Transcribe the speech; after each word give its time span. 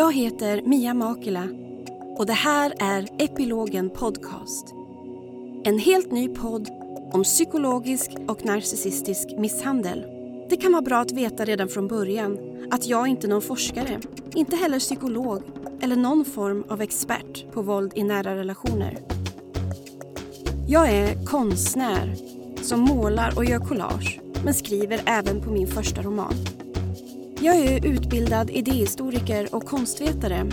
Jag 0.00 0.14
heter 0.14 0.62
Mia 0.62 0.94
Makela 0.94 1.48
och 2.16 2.26
det 2.26 2.32
här 2.32 2.72
är 2.78 3.08
Epilogen 3.18 3.90
Podcast. 3.90 4.74
En 5.64 5.78
helt 5.78 6.12
ny 6.12 6.28
podd 6.28 6.68
om 7.12 7.22
psykologisk 7.22 8.10
och 8.28 8.44
narcissistisk 8.44 9.28
misshandel. 9.38 10.04
Det 10.50 10.56
kan 10.56 10.72
vara 10.72 10.82
bra 10.82 10.98
att 10.98 11.12
veta 11.12 11.44
redan 11.44 11.68
från 11.68 11.88
början 11.88 12.38
att 12.70 12.86
jag 12.86 13.08
inte 13.08 13.26
är 13.26 13.28
någon 13.28 13.42
forskare, 13.42 14.00
inte 14.34 14.56
heller 14.56 14.78
psykolog 14.78 15.42
eller 15.80 15.96
någon 15.96 16.24
form 16.24 16.64
av 16.68 16.80
expert 16.80 17.52
på 17.52 17.62
våld 17.62 17.92
i 17.94 18.02
nära 18.02 18.36
relationer. 18.36 18.98
Jag 20.68 20.90
är 20.92 21.24
konstnär 21.24 22.14
som 22.62 22.80
målar 22.80 23.32
och 23.36 23.44
gör 23.44 23.58
collage 23.58 24.20
men 24.44 24.54
skriver 24.54 25.00
även 25.06 25.40
på 25.40 25.50
min 25.50 25.66
första 25.66 26.02
roman. 26.02 26.34
Jag 27.42 27.56
är 27.56 27.86
utbildad 27.86 28.50
idéhistoriker 28.50 29.54
och 29.54 29.64
konstvetare. 29.64 30.46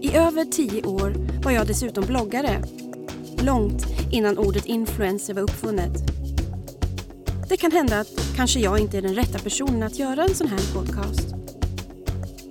I 0.00 0.16
över 0.16 0.44
tio 0.44 0.82
år 0.82 1.14
var 1.44 1.52
jag 1.52 1.66
dessutom 1.66 2.04
bloggare. 2.06 2.62
Långt 3.38 3.86
innan 4.12 4.38
ordet 4.38 4.66
influencer 4.66 5.34
var 5.34 5.42
uppfunnet. 5.42 5.92
Det 7.48 7.56
kan 7.56 7.72
hända 7.72 8.00
att 8.00 8.20
kanske 8.36 8.60
jag 8.60 8.78
inte 8.78 8.98
är 8.98 9.02
den 9.02 9.14
rätta 9.14 9.38
personen 9.38 9.82
att 9.82 9.98
göra 9.98 10.24
en 10.24 10.34
sån 10.34 10.46
här 10.46 10.74
podcast. 10.74 11.34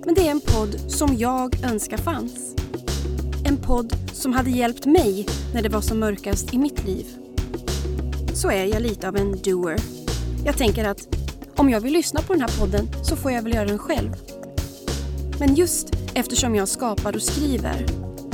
Men 0.04 0.14
det 0.14 0.26
är 0.26 0.30
en 0.30 0.40
podd 0.40 0.90
som 0.90 1.16
jag 1.16 1.64
önskar 1.64 1.96
fanns. 1.96 2.54
En 3.44 3.56
podd 3.56 3.96
som 4.12 4.32
hade 4.32 4.50
hjälpt 4.50 4.86
mig 4.86 5.26
när 5.54 5.62
det 5.62 5.68
var 5.68 5.80
som 5.80 5.98
mörkast 5.98 6.54
i 6.54 6.58
mitt 6.58 6.84
liv. 6.84 7.06
Så 8.34 8.50
är 8.50 8.64
jag 8.64 8.82
lite 8.82 9.08
av 9.08 9.16
en 9.16 9.42
doer. 9.42 9.78
Jag 10.44 10.56
tänker 10.56 10.84
att 10.84 11.21
om 11.56 11.70
jag 11.70 11.80
vill 11.80 11.92
lyssna 11.92 12.20
på 12.22 12.32
den 12.32 12.42
här 12.42 12.60
podden 12.60 12.88
så 13.02 13.16
får 13.16 13.32
jag 13.32 13.42
väl 13.42 13.54
göra 13.54 13.64
den 13.64 13.78
själv. 13.78 14.10
Men 15.38 15.54
just 15.54 15.88
eftersom 16.14 16.54
jag 16.54 16.68
skapar 16.68 17.16
och 17.16 17.22
skriver 17.22 17.86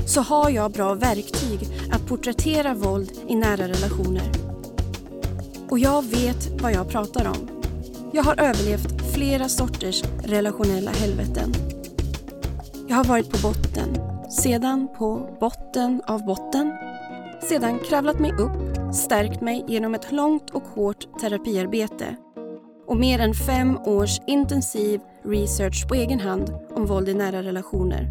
så 0.06 0.20
har 0.20 0.50
jag 0.50 0.72
bra 0.72 0.94
verktyg 0.94 1.60
att 1.92 2.06
porträttera 2.06 2.74
våld 2.74 3.10
i 3.28 3.34
nära 3.34 3.68
relationer. 3.68 4.30
Och 5.68 5.78
jag 5.78 6.04
vet 6.04 6.62
vad 6.62 6.72
jag 6.72 6.88
pratar 6.88 7.26
om. 7.26 7.48
Jag 8.12 8.22
har 8.22 8.40
överlevt 8.40 9.12
flera 9.14 9.48
sorters 9.48 10.02
relationella 10.24 10.90
helveten. 10.90 11.52
Jag 12.88 12.96
har 12.96 13.04
varit 13.04 13.30
på 13.30 13.38
botten, 13.48 13.88
sedan 14.30 14.88
på 14.98 15.36
botten 15.40 16.02
av 16.06 16.24
botten, 16.24 16.72
sedan 17.48 17.78
kravlat 17.78 18.18
mig 18.18 18.32
upp, 18.32 18.94
stärkt 18.94 19.40
mig 19.40 19.64
genom 19.68 19.94
ett 19.94 20.12
långt 20.12 20.50
och 20.50 20.62
hårt 20.62 21.20
terapiarbete 21.20 22.16
och 22.88 22.96
mer 22.96 23.18
än 23.18 23.34
fem 23.34 23.78
års 23.78 24.20
intensiv 24.26 25.00
research 25.22 25.88
på 25.88 25.94
egen 25.94 26.20
hand 26.20 26.54
om 26.74 26.86
våld 26.86 27.08
i 27.08 27.14
nära 27.14 27.42
relationer. 27.42 28.08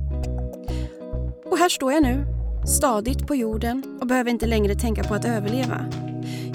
Och 1.45 1.58
här 1.58 1.70
står 1.70 1.94
jag 1.94 2.03
nu, 2.03 2.25
stadigt 2.67 3.28
på 3.28 3.36
jorden 3.36 3.98
och 4.02 4.08
behöver 4.08 4.31
inte 4.31 4.45
längre 4.45 4.75
tänka 4.75 5.03
på 5.03 5.14
att 5.14 5.25
överleva. 5.25 5.86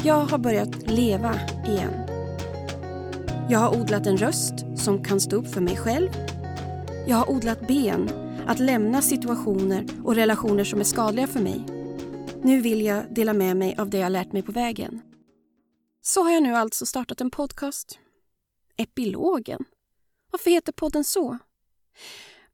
Jag 0.04 0.24
har 0.24 0.38
börjat 0.38 0.90
leva 0.90 1.34
igen. 1.66 1.92
Jag 3.50 3.58
har 3.58 3.80
odlat 3.80 4.06
en 4.06 4.16
röst 4.16 4.54
som 4.76 5.04
kan 5.04 5.20
stå 5.20 5.36
upp 5.36 5.48
för 5.48 5.60
mig 5.60 5.76
själv. 5.76 6.08
Jag 7.06 7.16
har 7.16 7.30
odlat 7.30 7.68
ben 7.68 8.10
att 8.46 8.58
lämna 8.58 9.02
situationer 9.02 9.86
och 10.04 10.14
relationer 10.14 10.64
som 10.64 10.80
är 10.80 10.84
skadliga 10.84 11.26
för 11.26 11.40
mig. 11.40 11.64
Nu 12.42 12.60
vill 12.60 12.82
jag 12.82 13.14
dela 13.14 13.32
med 13.32 13.56
mig 13.56 13.76
av 13.78 13.90
det 13.90 13.98
jag 13.98 14.12
lärt 14.12 14.32
mig 14.32 14.42
på 14.42 14.52
vägen. 14.52 15.00
Så 16.02 16.22
har 16.22 16.30
jag 16.30 16.42
nu 16.42 16.54
alltså 16.54 16.86
startat 16.86 17.20
en 17.20 17.30
podcast 17.30 17.98
Epilogen? 18.76 19.64
Varför 20.30 20.50
heter 20.50 20.72
podden 20.72 21.04
så? 21.04 21.38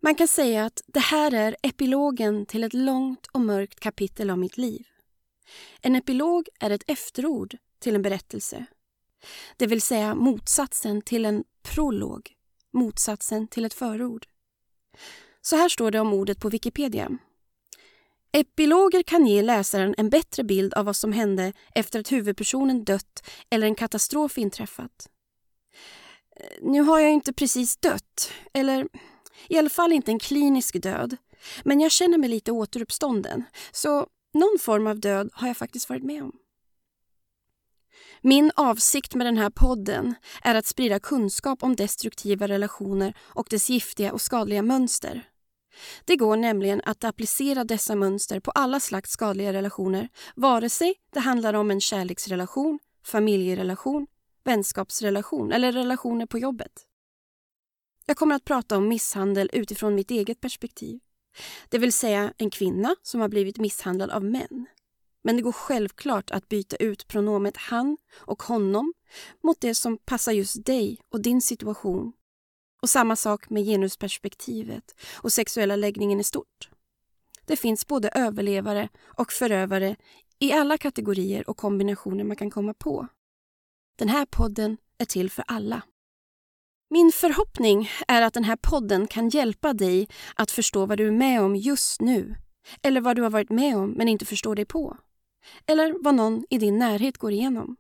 Man 0.00 0.14
kan 0.14 0.28
säga 0.28 0.64
att 0.64 0.83
det 0.86 1.00
här 1.00 1.34
är 1.34 1.56
epilogen 1.62 2.47
till 2.47 2.64
ett 2.64 2.74
långt 2.74 3.27
och 3.27 3.41
mörkt 3.41 3.80
kapitel 3.80 4.30
av 4.30 4.39
mitt 4.39 4.56
liv. 4.56 4.86
En 5.83 5.96
epilog 5.96 6.48
är 6.61 6.70
ett 6.70 6.84
efterord 6.86 7.57
till 7.78 7.95
en 7.95 8.02
berättelse. 8.02 8.67
Det 9.57 9.67
vill 9.67 9.83
säga 9.83 10.14
motsatsen 10.14 11.02
till 11.02 11.24
en 11.24 11.45
prolog, 11.62 12.34
motsatsen 12.73 13.48
till 13.48 13.64
ett 13.64 13.74
förord. 13.74 14.27
Så 15.40 15.57
här 15.57 15.68
står 15.68 15.90
det 15.90 16.01
om 16.01 16.12
ordet 16.12 16.40
på 16.40 16.48
Wikipedia. 16.48 17.18
Epiloger 18.33 19.02
kan 19.02 19.27
ge 19.27 19.42
läsaren 19.42 19.95
en 19.98 20.11
bättre 20.11 20.45
bild 20.45 20.74
av 20.74 20.84
vad 20.84 20.96
som 20.96 21.12
hände 21.12 21.52
efter 21.74 22.01
att 22.01 22.12
huvudpersonen 22.12 22.84
dött 22.84 23.23
eller 23.51 23.67
en 23.67 23.74
katastrof 23.74 24.39
inträffat. 24.39 25.08
Eh, 26.41 26.47
nu 26.63 26.81
har 26.81 27.01
jag 27.01 27.13
inte 27.13 27.33
precis 27.33 27.77
dött, 27.77 28.33
eller 28.53 28.89
i 29.49 29.59
alla 29.59 29.71
fall 29.71 29.93
inte 29.93 30.11
en 30.11 30.19
klinisk 30.19 30.83
död. 30.83 31.17
Men 31.65 31.81
jag 31.81 31.93
känner 31.93 32.19
mig 32.19 32.29
lite 32.29 32.53
återuppstånden, 32.53 33.45
så 33.73 34.07
någon 34.35 34.59
form 34.61 34.87
av 34.87 35.01
död 35.01 35.31
har 35.33 35.49
jag 35.49 35.57
faktiskt 35.57 35.89
varit 35.89 36.05
med 36.05 36.23
om. 36.23 36.33
Min 38.21 38.51
avsikt 38.57 39.15
med 39.15 39.27
den 39.27 39.39
här 39.39 39.51
podden 39.51 40.15
är 40.43 40.55
att 40.55 40.67
sprida 40.67 41.01
kunskap 41.01 41.63
om 41.63 41.77
destruktiva 41.77 42.49
relationer 42.49 43.15
och 43.20 43.47
dess 43.51 43.70
giftiga 43.70 44.13
och 44.13 44.20
skadliga 44.20 44.63
mönster. 44.63 45.29
Det 46.05 46.17
går 46.17 46.37
nämligen 46.37 46.83
att 46.85 47.05
applicera 47.05 47.65
dessa 47.65 47.95
mönster 47.95 48.41
på 48.41 48.51
alla 48.51 48.81
slags 48.81 49.11
skadliga 49.11 49.53
relationer 49.53 50.09
vare 50.37 50.69
sig 50.69 50.95
det 51.13 51.20
handlar 51.20 51.55
om 51.55 51.70
en 51.70 51.81
kärleksrelation, 51.81 52.79
familjerelation 53.05 54.07
vänskapsrelation 54.45 55.53
eller 55.53 55.73
relationer 55.73 56.27
på 56.27 56.39
jobbet. 56.39 56.73
Jag 58.07 58.17
kommer 58.17 58.35
att 58.35 58.45
prata 58.45 58.77
om 58.77 58.89
misshandel 58.89 59.51
utifrån 59.53 59.95
mitt 59.95 60.11
eget 60.11 60.41
perspektiv. 60.41 61.01
Det 61.69 61.79
vill 61.79 61.93
säga 61.93 62.33
en 62.39 62.51
kvinna 62.51 62.97
som 63.03 63.21
har 63.21 63.29
blivit 63.29 63.59
misshandlad 63.59 64.11
av 64.11 64.25
män. 64.25 64.67
Men 65.23 65.37
det 65.37 65.43
går 65.43 65.53
självklart 65.53 66.31
att 66.31 66.49
byta 66.49 66.77
ut 66.77 67.09
pronomet 67.09 67.57
han 67.57 67.97
och 68.15 68.43
honom 68.43 68.95
mot 69.43 69.61
det 69.61 69.75
som 69.75 69.99
passar 69.99 70.33
just 70.33 70.67
dig 70.67 71.01
och 71.09 71.23
din 71.23 71.43
situation. 71.43 72.13
Och 72.83 72.91
samma 72.91 73.17
sak 73.17 73.51
med 73.51 73.65
genusperspektivet 73.65 74.95
och 75.15 75.33
sexuella 75.33 75.77
läggningen 75.77 76.20
i 76.20 76.25
stort. 76.25 76.70
Det 77.45 77.57
finns 77.57 77.87
både 77.87 78.09
överlevare 78.09 78.89
och 79.05 79.33
förövare 79.33 79.97
i 80.39 80.53
alla 80.53 80.79
kategorier 80.79 81.51
och 81.51 81.57
kombinationer 81.57 82.25
man 82.25 82.37
kan 82.37 82.51
komma 82.51 82.75
på. 82.75 83.09
Den 83.98 84.09
här 84.09 84.27
podden 84.27 84.77
är 84.98 85.05
till 85.05 85.31
för 85.31 85.45
alla. 85.48 85.83
Min 86.91 87.13
förhoppning 87.13 87.91
är 88.09 88.23
att 88.23 88.35
den 88.35 88.45
här 88.45 88.57
podden 88.57 89.07
kan 89.07 89.29
hjälpa 89.29 89.73
dig 89.73 90.09
att 90.35 90.51
förstå 90.51 90.86
vad 90.86 90.98
du 90.98 91.07
är 91.07 91.13
med 91.13 91.42
om 91.42 91.57
just 91.57 92.01
nu. 92.01 92.37
Eller 92.83 93.01
vad 93.01 93.17
du 93.17 93.23
har 93.23 93.31
varit 93.31 93.51
med 93.51 93.77
om 93.77 93.91
men 93.91 94.08
inte 94.08 94.25
förstår 94.25 94.55
dig 94.55 94.64
på. 94.64 94.97
Eller 95.67 96.05
vad 96.05 96.14
någon 96.14 96.45
i 96.51 96.58
din 96.58 96.79
närhet 96.79 97.19
går 97.19 97.33
igenom. 97.33 97.77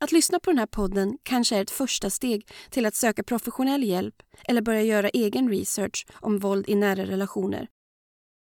Att 0.00 0.12
lyssna 0.12 0.40
på 0.40 0.50
den 0.50 0.58
här 0.58 0.66
podden 0.66 1.18
kanske 1.22 1.56
är 1.56 1.62
ett 1.62 1.70
första 1.70 2.10
steg 2.10 2.48
till 2.70 2.86
att 2.86 2.94
söka 2.94 3.22
professionell 3.22 3.84
hjälp 3.84 4.22
eller 4.44 4.62
börja 4.62 4.82
göra 4.82 5.08
egen 5.08 5.48
research 5.48 6.06
om 6.12 6.38
våld 6.38 6.68
i 6.68 6.74
nära 6.74 7.04
relationer. 7.04 7.68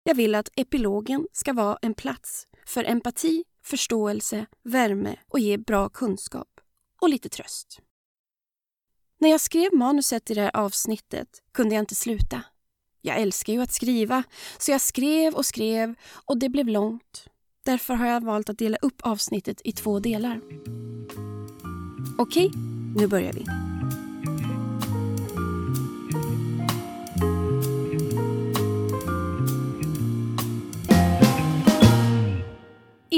Jag 0.03 0.15
vill 0.15 0.35
att 0.35 0.49
epilogen 0.57 1.27
ska 1.33 1.53
vara 1.53 1.79
en 1.83 1.95
plats 1.95 2.47
för 2.67 2.85
empati, 2.85 3.45
förståelse, 3.63 4.47
värme 4.63 5.17
och 5.29 5.39
ge 5.39 5.59
bra 5.59 5.89
kunskap 5.89 6.50
och 7.01 7.09
lite 7.09 7.29
tröst. 7.29 7.81
När 9.19 9.29
jag 9.31 9.41
skrev 9.41 9.75
manuset 9.75 10.31
i 10.31 10.35
det 10.35 10.41
här 10.41 10.57
avsnittet 10.57 11.43
kunde 11.53 11.75
jag 11.75 11.83
inte 11.83 11.95
sluta. 11.95 12.43
Jag 13.03 13.19
älskar 13.19 13.53
ju 13.53 13.63
att 13.63 13.73
skriva, 13.73 14.23
så 14.59 14.71
jag 14.71 14.81
skrev 14.81 15.35
och 15.35 15.47
skrev 15.47 15.95
och 16.11 16.39
det 16.39 16.49
blev 16.49 16.67
långt. 16.69 17.27
Därför 17.65 17.95
har 17.95 18.07
jag 18.07 18.25
valt 18.25 18.49
att 18.49 18.59
dela 18.59 18.77
upp 18.83 19.01
avsnittet 19.03 19.61
i 19.65 19.73
två 19.73 20.01
delar. 20.01 20.41
Okej, 22.19 22.51
nu 22.97 23.07
börjar 23.07 23.33
vi. 23.33 23.70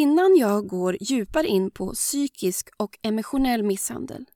Innan 0.03 0.37
jag 0.37 0.67
går 0.67 0.97
djupare 1.01 1.47
in 1.47 1.71
på 1.71 1.93
psykisk 1.95 2.69
och 2.77 2.99
emotionell 3.03 3.63
misshandel 3.63 4.27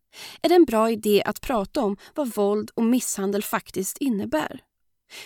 är 0.42 0.48
det 0.48 0.54
en 0.54 0.64
bra 0.64 0.90
idé 0.90 1.22
att 1.26 1.40
prata 1.40 1.80
om 1.80 1.96
vad 2.14 2.34
våld 2.34 2.70
och 2.74 2.82
misshandel 2.82 3.42
faktiskt 3.42 3.98
innebär. 3.98 4.60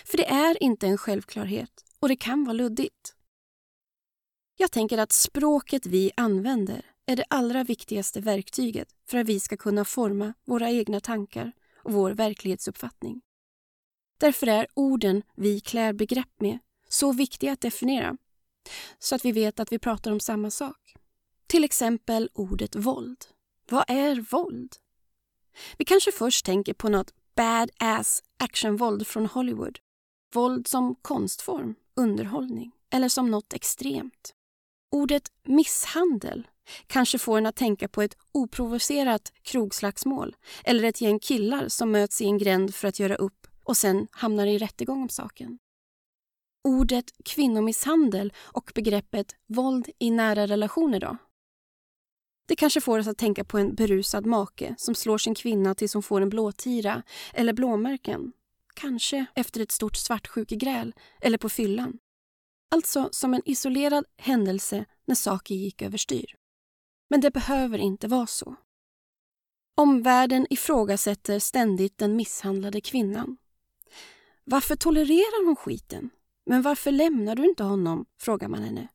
För 0.05 0.17
det 0.17 0.29
är 0.29 0.63
inte 0.63 0.87
en 0.87 0.97
självklarhet 0.97 1.85
och 1.99 2.07
det 2.07 2.15
kan 2.15 2.43
vara 2.43 2.53
luddigt. 2.53 3.15
Jag 4.57 4.71
tänker 4.71 4.97
att 4.97 5.11
språket 5.11 5.85
vi 5.85 6.11
använder 6.15 6.85
är 7.05 7.15
det 7.15 7.25
allra 7.29 7.63
viktigaste 7.63 8.21
verktyget 8.21 8.87
för 9.09 9.17
att 9.17 9.27
vi 9.27 9.39
ska 9.39 9.57
kunna 9.57 9.85
forma 9.85 10.33
våra 10.45 10.69
egna 10.69 10.99
tankar 10.99 11.51
och 11.83 11.93
vår 11.93 12.11
verklighetsuppfattning. 12.11 13.21
Därför 14.19 14.47
är 14.47 14.67
orden 14.73 15.23
vi 15.35 15.59
klär 15.59 15.93
begrepp 15.93 16.39
med 16.39 16.59
så 16.89 17.11
viktiga 17.11 17.51
att 17.51 17.61
definiera 17.61 18.17
så 18.99 19.15
att 19.15 19.25
vi 19.25 19.31
vet 19.31 19.59
att 19.59 19.71
vi 19.71 19.79
pratar 19.79 20.11
om 20.11 20.19
samma 20.19 20.51
sak. 20.51 20.95
Till 21.47 21.63
exempel 21.63 22.29
ordet 22.33 22.75
våld. 22.75 23.25
Vad 23.69 23.85
är 23.87 24.15
våld? 24.31 24.75
Vi 25.77 25.85
kanske 25.85 26.11
först 26.11 26.45
tänker 26.45 26.73
på 26.73 26.89
något 26.89 27.13
badass 27.35 28.23
actionvåld 28.37 29.07
från 29.07 29.25
Hollywood. 29.25 29.79
våld 30.33 30.67
som 30.67 30.95
konstform, 30.95 31.75
underhållning 31.95 32.71
eller 32.89 33.09
som 33.09 33.31
något 33.31 33.53
extremt. 33.53 34.33
Ordet 34.91 35.31
misshandel 35.43 36.47
kanske 36.87 37.19
får 37.19 37.37
en 37.37 37.45
att 37.45 37.55
tänka 37.55 37.87
på 37.87 38.01
ett 38.01 38.17
oprovocerat 38.31 39.33
krogslagsmål 39.41 40.35
eller 40.63 40.83
ett 40.83 41.01
gäng 41.01 41.19
killar 41.19 41.67
som 41.67 41.91
möts 41.91 42.21
i 42.21 42.25
en 42.25 42.37
gränd 42.37 42.75
för 42.75 42.87
att 42.87 42.99
göra 42.99 43.15
upp 43.15 43.47
och 43.63 43.77
sen 43.77 44.07
hamnar 44.11 44.47
i 44.47 44.57
rättegång 44.57 45.01
om 45.01 45.09
saken. 45.09 45.59
Ordet 46.63 47.11
kvinnomisshandel 47.25 48.33
och 48.37 48.71
begreppet 48.75 49.35
våld 49.47 49.89
i 49.99 50.11
nära 50.11 50.47
relationer 50.47 50.99
då? 50.99 51.17
Det 52.47 52.55
kanske 52.55 52.81
får 52.81 52.99
oss 52.99 53.07
att 53.07 53.17
tänka 53.17 53.43
på 53.43 53.57
en 53.57 53.75
berusad 53.75 54.25
make 54.25 54.75
som 54.77 54.95
slår 54.95 55.17
sin 55.17 55.35
kvinna 55.35 55.75
tills 55.75 55.93
hon 55.93 56.03
får 56.03 56.21
en 56.21 56.29
blåtira 56.29 57.03
eller 57.33 57.53
blåmärken. 57.53 58.33
Kanske 58.73 59.25
efter 59.35 59.61
ett 59.61 59.71
stort 59.71 59.95
svartsjukegräl 59.95 60.95
eller 61.21 61.37
på 61.37 61.49
fyllan. 61.49 61.99
Alltså 62.71 63.09
som 63.11 63.33
en 63.33 63.41
isolerad 63.45 64.05
händelse 64.17 64.85
när 65.05 65.15
saker 65.15 65.55
gick 65.55 65.81
överstyr. 65.81 66.35
Men 67.09 67.21
det 67.21 67.31
behöver 67.31 67.77
inte 67.77 68.07
vara 68.07 68.27
så. 68.27 68.55
Omvärlden 69.77 70.47
ifrågasätter 70.49 71.39
ständigt 71.39 71.97
den 71.97 72.15
misshandlade 72.15 72.81
kvinnan. 72.81 73.37
Varför 74.43 74.75
tolererar 74.75 75.45
hon 75.45 75.55
skiten? 75.55 76.09
Men 76.45 76.61
varför 76.61 76.91
lämnar 76.91 77.35
du 77.35 77.45
inte 77.45 77.63
honom? 77.63 78.05
frågar 78.21 78.47
man 78.47 78.63
henne. 78.63 78.87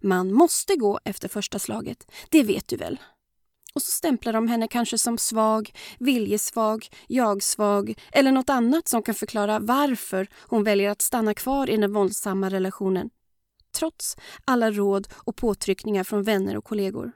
Man 0.00 0.32
måste 0.32 0.76
gå 0.76 1.00
efter 1.04 1.28
första 1.28 1.58
slaget, 1.58 2.12
det 2.30 2.42
vet 2.42 2.68
du 2.68 2.76
väl? 2.76 3.00
Och 3.74 3.82
så 3.82 3.90
stämplar 3.90 4.32
de 4.32 4.48
henne 4.48 4.68
kanske 4.68 4.98
som 4.98 5.18
svag, 5.18 5.72
viljesvag, 5.98 6.88
jagsvag 7.08 7.94
eller 8.12 8.32
något 8.32 8.50
annat 8.50 8.88
som 8.88 9.02
kan 9.02 9.14
förklara 9.14 9.58
varför 9.58 10.28
hon 10.40 10.64
väljer 10.64 10.90
att 10.90 11.02
stanna 11.02 11.34
kvar 11.34 11.70
i 11.70 11.76
den 11.76 11.92
våldsamma 11.92 12.50
relationen 12.50 13.10
trots 13.76 14.16
alla 14.44 14.70
råd 14.70 15.08
och 15.14 15.36
påtryckningar 15.36 16.04
från 16.04 16.22
vänner 16.22 16.56
och 16.56 16.64
kollegor. 16.64 17.12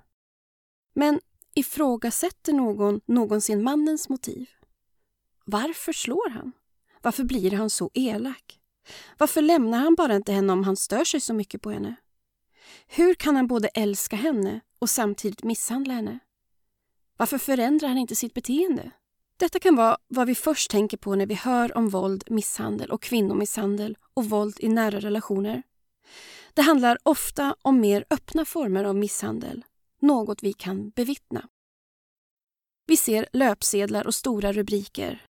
Men 0.95 1.21
ifrågasätter 1.55 2.53
någon 2.53 3.01
någonsin 3.07 3.63
mannens 3.63 4.09
motiv? 4.09 4.51
Varför 5.45 5.93
slår 5.93 6.31
han? 6.31 6.53
Varför 7.03 7.25
blir 7.25 7.51
han 7.51 7.71
så 7.71 7.91
elak? 7.95 8.60
Varför 9.19 9.43
lämnar 9.43 9.79
han 9.79 9.95
bara 9.95 10.17
inte 10.17 10.33
henne 10.33 10.53
om 10.53 10.65
han 10.65 10.77
stör 10.77 11.05
sig 11.05 11.21
så 11.21 11.35
mycket 11.35 11.63
på 11.63 11.71
henne? 11.71 11.97
Hur 12.87 13.15
kan 13.15 13.37
han 13.37 13.47
både 13.47 13.69
älska 13.69 14.17
henne 14.17 14.61
och 14.79 14.91
samtidigt 14.91 15.43
misshandla 15.43 15.95
henne? 15.95 16.19
Varför 17.17 17.39
förändrar 17.39 17.89
han 17.89 17.99
inte 17.99 18.17
sitt 18.17 18.35
beteende? 18.35 18.91
Detta 19.37 19.59
kan 19.59 19.77
vara 19.77 19.97
vad 20.09 20.27
vi 20.27 20.35
först 20.35 20.71
tänker 20.71 20.97
på 20.97 21.15
när 21.15 21.27
vi 21.27 21.35
hör 21.35 21.77
om 21.77 21.89
våld, 21.89 22.25
misshandel 22.31 22.91
och 22.91 23.03
kvinnomisshandel 23.03 23.97
och 24.15 24.25
våld 24.25 24.57
i 24.61 24.69
nära 24.69 25.01
relationer. 25.01 25.63
Det 26.55 26.63
handlar 26.63 26.99
ofta 27.03 27.57
om 27.63 27.81
mer 27.81 28.05
öppna 28.11 28.45
former 28.45 28.85
av 28.85 28.97
misshandel, 28.97 29.65
något 30.01 30.43
vi 30.43 30.53
kan 30.53 30.91
bevittna. 30.91 31.49
Vi 32.87 32.97
ser 32.97 33.29
löpsedlar 33.33 34.07
och 34.07 34.15
stora 34.15 34.53
rubriker. 34.53 35.25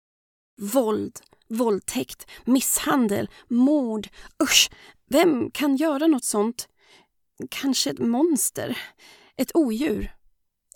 Våld, 0.61 1.21
våldtäkt, 1.49 2.31
misshandel, 2.45 3.31
mord. 3.49 4.09
Usch! 4.43 4.71
Vem 5.09 5.51
kan 5.51 5.77
göra 5.77 6.07
något 6.07 6.25
sånt? 6.25 6.69
Kanske 7.51 7.91
ett 7.91 7.99
monster? 7.99 8.79
Ett 9.37 9.57
odjur? 9.57 10.15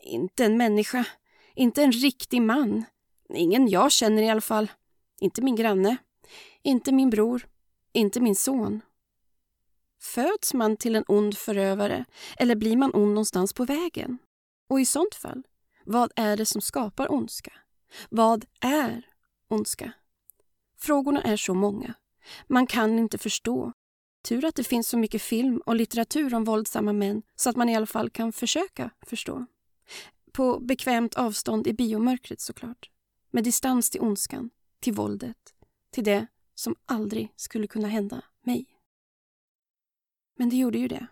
Inte 0.02 0.44
en 0.44 0.56
människa. 0.56 1.04
Inte 1.54 1.82
en 1.82 1.92
riktig 1.92 2.42
man. 2.42 2.84
Ingen 3.34 3.68
jag 3.68 3.92
känner 3.92 4.22
i 4.22 4.28
alla 4.28 4.40
fall. 4.40 4.70
Inte 5.20 5.42
min 5.42 5.56
granne. 5.56 5.96
Inte 6.62 6.92
min 6.92 7.10
bror. 7.10 7.46
Inte 7.92 8.20
min 8.20 8.36
son. 8.36 8.80
Föds 10.02 10.54
man 10.54 10.76
till 10.76 10.96
en 10.96 11.04
ond 11.08 11.38
förövare 11.38 12.04
eller 12.36 12.54
blir 12.54 12.76
man 12.76 12.94
ond 12.94 13.08
någonstans 13.08 13.52
på 13.52 13.64
vägen? 13.64 14.18
Och 14.68 14.80
i 14.80 14.86
sånt 14.86 15.14
fall, 15.14 15.42
vad 15.84 16.12
är 16.16 16.36
det 16.36 16.46
som 16.46 16.60
skapar 16.60 17.12
ondska? 17.12 17.52
Vad 18.08 18.44
är 18.60 19.06
ondska? 19.48 19.92
Frågorna 20.82 21.22
är 21.22 21.36
så 21.36 21.54
många. 21.54 21.94
Man 22.46 22.66
kan 22.66 22.98
inte 22.98 23.18
förstå. 23.18 23.72
Tur 24.22 24.44
att 24.44 24.54
det 24.54 24.64
finns 24.64 24.88
så 24.88 24.98
mycket 24.98 25.22
film 25.22 25.62
och 25.66 25.76
litteratur 25.76 26.34
om 26.34 26.44
våldsamma 26.44 26.92
män 26.92 27.22
så 27.36 27.50
att 27.50 27.56
man 27.56 27.68
i 27.68 27.76
alla 27.76 27.86
fall 27.86 28.10
kan 28.10 28.32
försöka 28.32 28.90
förstå. 29.06 29.46
På 30.32 30.60
bekvämt 30.60 31.14
avstånd 31.14 31.66
i 31.66 31.72
biomörkret 31.72 32.40
såklart. 32.40 32.90
Med 33.30 33.44
distans 33.44 33.90
till 33.90 34.00
ondskan, 34.00 34.50
till 34.80 34.92
våldet, 34.92 35.54
till 35.90 36.04
det 36.04 36.26
som 36.54 36.76
aldrig 36.84 37.32
skulle 37.36 37.66
kunna 37.66 37.88
hända 37.88 38.22
mig. 38.42 38.66
Men 40.36 40.48
det 40.48 40.56
gjorde 40.56 40.78
ju 40.78 40.88
det. 40.88 41.06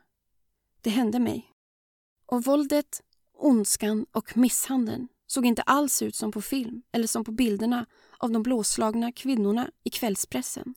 Det 0.81 0.91
hände 0.91 1.19
mig. 1.19 1.53
Och 2.27 2.45
våldet, 2.45 3.03
ondskan 3.33 4.07
och 4.13 4.37
misshandeln 4.37 5.09
såg 5.29 5.47
inte 5.47 5.63
alls 5.63 6.03
ut 6.03 6.17
som 6.17 6.33
på 6.33 6.43
film 6.43 6.83
eller 6.93 7.07
som 7.07 7.25
på 7.25 7.33
bilderna 7.33 7.87
av 8.19 8.31
de 8.31 8.43
blåslagna 8.43 9.13
kvinnorna 9.13 9.71
i 9.85 9.91
kvällspressen. 9.91 10.75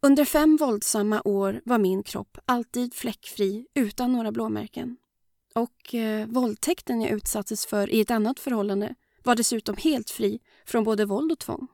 Under 0.00 0.24
fem 0.24 0.56
våldsamma 0.56 1.22
år 1.24 1.60
var 1.64 1.78
min 1.78 2.02
kropp 2.02 2.38
alltid 2.44 2.94
fläckfri 2.94 3.66
utan 3.74 4.12
några 4.12 4.32
blåmärken. 4.32 4.96
Och 5.54 5.94
eh, 5.94 6.26
våldtäkten 6.26 7.00
jag 7.00 7.10
utsattes 7.10 7.66
för 7.66 7.90
i 7.90 8.00
ett 8.00 8.10
annat 8.10 8.40
förhållande 8.40 8.94
var 9.22 9.34
dessutom 9.34 9.76
helt 9.76 10.10
fri 10.10 10.40
från 10.66 10.84
både 10.84 11.04
våld 11.04 11.32
och 11.32 11.38
tvång. 11.38 11.66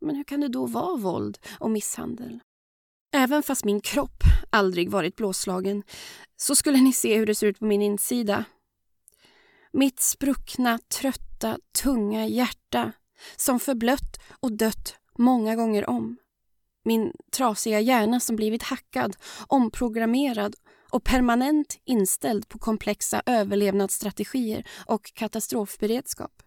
Men 0.00 0.16
hur 0.16 0.24
kan 0.24 0.40
det 0.40 0.48
då 0.48 0.66
vara 0.66 0.96
våld 0.96 1.38
och 1.58 1.70
misshandel? 1.70 2.40
Även 3.12 3.42
fast 3.42 3.64
min 3.64 3.80
kropp 3.80 4.22
aldrig 4.50 4.90
varit 4.90 5.16
blåslagen 5.16 5.82
så 6.36 6.56
skulle 6.56 6.80
ni 6.80 6.92
se 6.92 7.16
hur 7.18 7.26
det 7.26 7.34
ser 7.34 7.46
ut 7.46 7.58
på 7.58 7.64
min 7.64 7.82
insida. 7.82 8.44
Mitt 9.76 10.00
spruckna, 10.00 10.78
trötta, 10.78 11.58
tunga 11.82 12.26
hjärta 12.26 12.92
som 13.36 13.60
förblött 13.60 14.20
och 14.40 14.52
dött 14.52 14.96
många 15.18 15.56
gånger 15.56 15.90
om. 15.90 16.16
Min 16.84 17.12
trasiga 17.32 17.80
hjärna 17.80 18.20
som 18.20 18.36
blivit 18.36 18.62
hackad, 18.62 19.16
omprogrammerad 19.46 20.56
och 20.90 21.04
permanent 21.04 21.80
inställd 21.84 22.48
på 22.48 22.58
komplexa 22.58 23.22
överlevnadsstrategier 23.26 24.66
och 24.86 25.12
katastrofberedskap. 25.14 26.42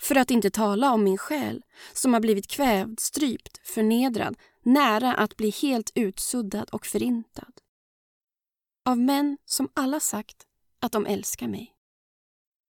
För 0.00 0.14
att 0.14 0.30
inte 0.30 0.50
tala 0.50 0.92
om 0.92 1.04
min 1.04 1.18
själ 1.18 1.62
som 1.92 2.12
har 2.12 2.20
blivit 2.20 2.48
kvävd, 2.48 3.00
strypt, 3.00 3.68
förnedrad, 3.68 4.36
nära 4.62 5.14
att 5.14 5.36
bli 5.36 5.50
helt 5.50 5.92
utsuddad 5.94 6.70
och 6.70 6.86
förintad. 6.86 7.52
Av 8.84 8.98
män 8.98 9.38
som 9.44 9.68
alla 9.74 10.00
sagt 10.00 10.36
att 10.80 10.92
de 10.92 11.06
älskar 11.06 11.48
mig. 11.48 11.75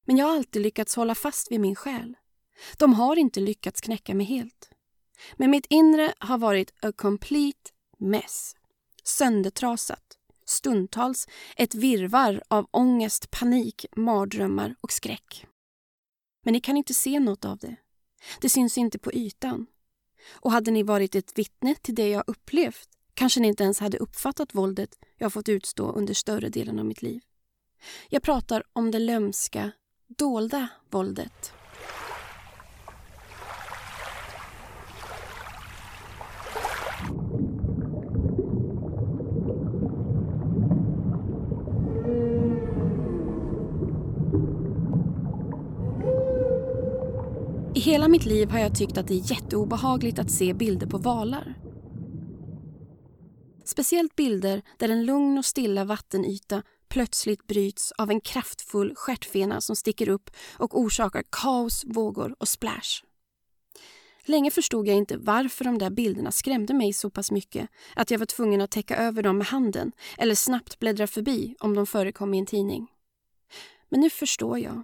Men 0.08 0.16
jag 0.16 0.26
har 0.26 0.36
alltid 0.36 0.62
lyckats 0.62 0.96
hålla 0.96 1.14
fast 1.14 1.52
vid 1.52 1.60
min 1.60 1.74
själ. 1.74 2.16
De 2.76 2.94
har 2.94 3.16
inte 3.16 3.40
lyckats 3.40 3.80
knäcka 3.80 4.14
mig 4.14 4.26
helt. 4.26 4.70
Men 5.36 5.50
mitt 5.50 5.66
inre 5.70 6.14
har 6.18 6.38
varit 6.38 6.84
a 6.84 6.92
complete 6.96 7.70
mess. 7.98 8.56
Söndertrasat. 9.04 10.18
Stundtals 10.46 11.28
ett 11.56 11.74
virvar 11.74 12.42
av 12.48 12.68
ångest, 12.70 13.30
panik, 13.30 13.86
mardrömmar 13.96 14.74
och 14.80 14.92
skräck. 14.92 15.46
Men 16.44 16.52
ni 16.52 16.60
kan 16.60 16.76
inte 16.76 16.94
se 16.94 17.20
något 17.20 17.44
av 17.44 17.58
det. 17.58 17.76
Det 18.40 18.48
syns 18.48 18.78
inte 18.78 18.98
på 18.98 19.12
ytan. 19.12 19.66
Och 20.30 20.52
hade 20.52 20.70
ni 20.70 20.82
varit 20.82 21.14
ett 21.14 21.38
vittne 21.38 21.74
till 21.74 21.94
det 21.94 22.08
jag 22.08 22.24
upplevt 22.26 22.88
kanske 23.14 23.40
ni 23.40 23.48
inte 23.48 23.64
ens 23.64 23.80
hade 23.80 23.98
uppfattat 23.98 24.54
våldet 24.54 24.98
jag 25.16 25.32
fått 25.32 25.48
utstå 25.48 25.92
under 25.92 26.14
större 26.14 26.48
delen 26.48 26.78
av 26.78 26.84
mitt 26.84 27.02
liv. 27.02 27.20
Jag 28.08 28.22
pratar 28.22 28.62
om 28.72 28.90
det 28.90 28.98
lömska, 28.98 29.72
dolda 30.08 30.68
våldet. 30.90 31.52
I 47.74 47.80
hela 47.80 48.08
mitt 48.08 48.24
liv 48.24 48.50
har 48.50 48.58
jag 48.58 48.74
tyckt 48.78 48.98
att 48.98 49.08
det 49.08 49.14
är 49.14 49.30
jätteobehagligt 49.30 50.18
att 50.18 50.30
se 50.30 50.54
bilder 50.54 50.86
på 50.86 50.98
valar. 50.98 51.54
Speciellt 53.64 54.16
bilder 54.16 54.62
där 54.78 54.88
en 54.88 55.06
lugn 55.06 55.38
och 55.38 55.44
stilla 55.44 55.84
vattenyta 55.84 56.62
plötsligt 56.88 57.46
bryts 57.46 57.92
av 57.92 58.10
en 58.10 58.20
kraftfull 58.20 58.94
stjärtfena 58.96 59.60
som 59.60 59.76
sticker 59.76 60.08
upp 60.08 60.30
och 60.58 60.78
orsakar 60.80 61.24
kaos, 61.30 61.84
vågor 61.86 62.36
och 62.38 62.48
splash. 62.48 63.02
Länge 64.24 64.50
förstod 64.50 64.88
jag 64.88 64.96
inte 64.96 65.16
varför 65.16 65.64
de 65.64 65.78
där 65.78 65.90
bilderna 65.90 66.32
skrämde 66.32 66.74
mig 66.74 66.92
så 66.92 67.10
pass 67.10 67.30
mycket 67.30 67.68
att 67.96 68.10
jag 68.10 68.18
var 68.18 68.26
tvungen 68.26 68.60
att 68.60 68.70
täcka 68.70 68.96
över 68.96 69.22
dem 69.22 69.38
med 69.38 69.46
handen 69.46 69.92
eller 70.18 70.34
snabbt 70.34 70.78
bläddra 70.78 71.06
förbi 71.06 71.54
om 71.60 71.74
de 71.74 71.86
förekom 71.86 72.34
i 72.34 72.38
en 72.38 72.46
tidning. 72.46 72.86
Men 73.88 74.00
nu 74.00 74.10
förstår 74.10 74.58
jag. 74.58 74.82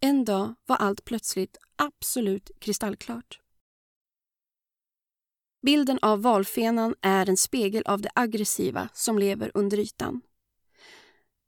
En 0.00 0.24
dag 0.24 0.54
var 0.66 0.76
allt 0.76 1.04
plötsligt 1.04 1.56
absolut 1.76 2.50
kristallklart. 2.58 3.40
Bilden 5.62 5.98
av 6.02 6.22
valfenan 6.22 6.94
är 7.00 7.28
en 7.28 7.36
spegel 7.36 7.82
av 7.86 8.00
det 8.00 8.10
aggressiva 8.14 8.88
som 8.92 9.18
lever 9.18 9.50
under 9.54 9.78
ytan. 9.78 10.20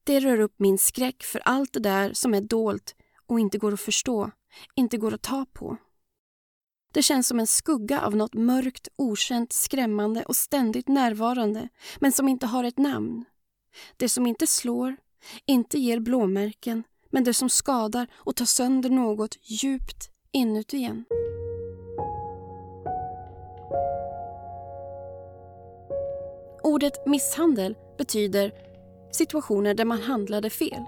Det 0.09 0.21
rör 0.21 0.41
upp 0.41 0.55
min 0.57 0.79
skräck 0.79 1.23
för 1.23 1.41
allt 1.45 1.73
det 1.73 1.81
där 1.81 2.13
som 2.13 2.35
är 2.35 2.41
dolt 2.41 2.95
och 3.27 3.41
inte 3.41 3.59
går 3.59 3.73
att 3.73 3.81
förstå, 3.81 4.31
inte 4.75 4.97
går 4.97 5.15
att 5.15 5.23
ta 5.23 5.47
på. 5.53 5.77
Det 6.93 7.03
känns 7.03 7.29
som 7.29 7.41
en 7.41 7.47
skugga 7.47 8.01
av 8.01 8.17
något 8.17 8.35
mörkt, 8.35 8.89
okänt, 8.97 9.53
skrämmande 9.53 10.25
och 10.25 10.37
ständigt 10.37 10.89
närvarande 10.89 11.69
men 11.99 12.13
som 12.13 12.29
inte 12.29 12.47
har 12.47 12.65
ett 12.65 12.79
namn. 12.79 13.25
Det 13.97 14.09
som 14.09 14.27
inte 14.27 14.47
slår, 14.47 14.97
inte 15.47 15.79
ger 15.79 16.01
blåmärken 16.01 16.83
men 17.11 17.25
det 17.25 17.35
som 17.35 17.51
skadar 17.51 18.07
och 18.15 18.37
tar 18.37 18.45
sönder 18.45 18.91
något 18.91 19.37
djupt 19.43 20.11
inuti 20.33 20.77
igen. 20.77 21.05
Ordet 26.63 27.07
misshandel 27.07 27.77
betyder 27.99 28.68
situationer 29.11 29.75
där 29.75 29.85
man 29.85 30.01
handlade 30.01 30.51
fel. 30.51 30.85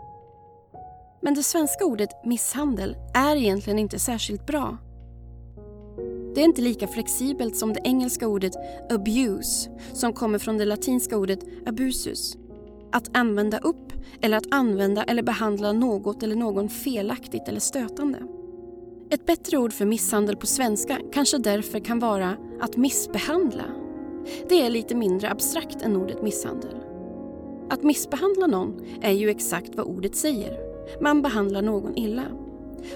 Men 1.22 1.34
det 1.34 1.42
svenska 1.42 1.84
ordet 1.84 2.24
misshandel 2.24 2.96
är 3.14 3.36
egentligen 3.36 3.78
inte 3.78 3.98
särskilt 3.98 4.46
bra. 4.46 4.78
Det 6.34 6.40
är 6.40 6.44
inte 6.44 6.62
lika 6.62 6.86
flexibelt 6.86 7.56
som 7.56 7.72
det 7.72 7.80
engelska 7.84 8.28
ordet 8.28 8.52
abuse 8.90 9.70
som 9.92 10.12
kommer 10.12 10.38
från 10.38 10.58
det 10.58 10.64
latinska 10.64 11.16
ordet 11.16 11.40
abusus. 11.66 12.36
Att 12.92 13.16
använda 13.16 13.58
upp 13.58 13.92
eller 14.20 14.36
att 14.36 14.46
använda 14.50 15.04
eller 15.04 15.22
behandla 15.22 15.72
något 15.72 16.22
eller 16.22 16.36
någon 16.36 16.68
felaktigt 16.68 17.48
eller 17.48 17.60
stötande. 17.60 18.18
Ett 19.10 19.26
bättre 19.26 19.58
ord 19.58 19.72
för 19.72 19.84
misshandel 19.84 20.36
på 20.36 20.46
svenska 20.46 20.98
kanske 21.12 21.38
därför 21.38 21.78
kan 21.78 21.98
vara 21.98 22.36
att 22.60 22.76
missbehandla. 22.76 23.64
Det 24.48 24.62
är 24.62 24.70
lite 24.70 24.94
mindre 24.94 25.30
abstrakt 25.30 25.82
än 25.82 25.96
ordet 25.96 26.22
misshandel. 26.22 26.89
Att 27.70 27.82
missbehandla 27.82 28.46
någon 28.46 28.86
är 29.02 29.12
ju 29.12 29.30
exakt 29.30 29.74
vad 29.74 29.86
ordet 29.86 30.16
säger. 30.16 30.58
Man 31.02 31.22
behandlar 31.22 31.62
någon 31.62 31.96
illa. 31.96 32.24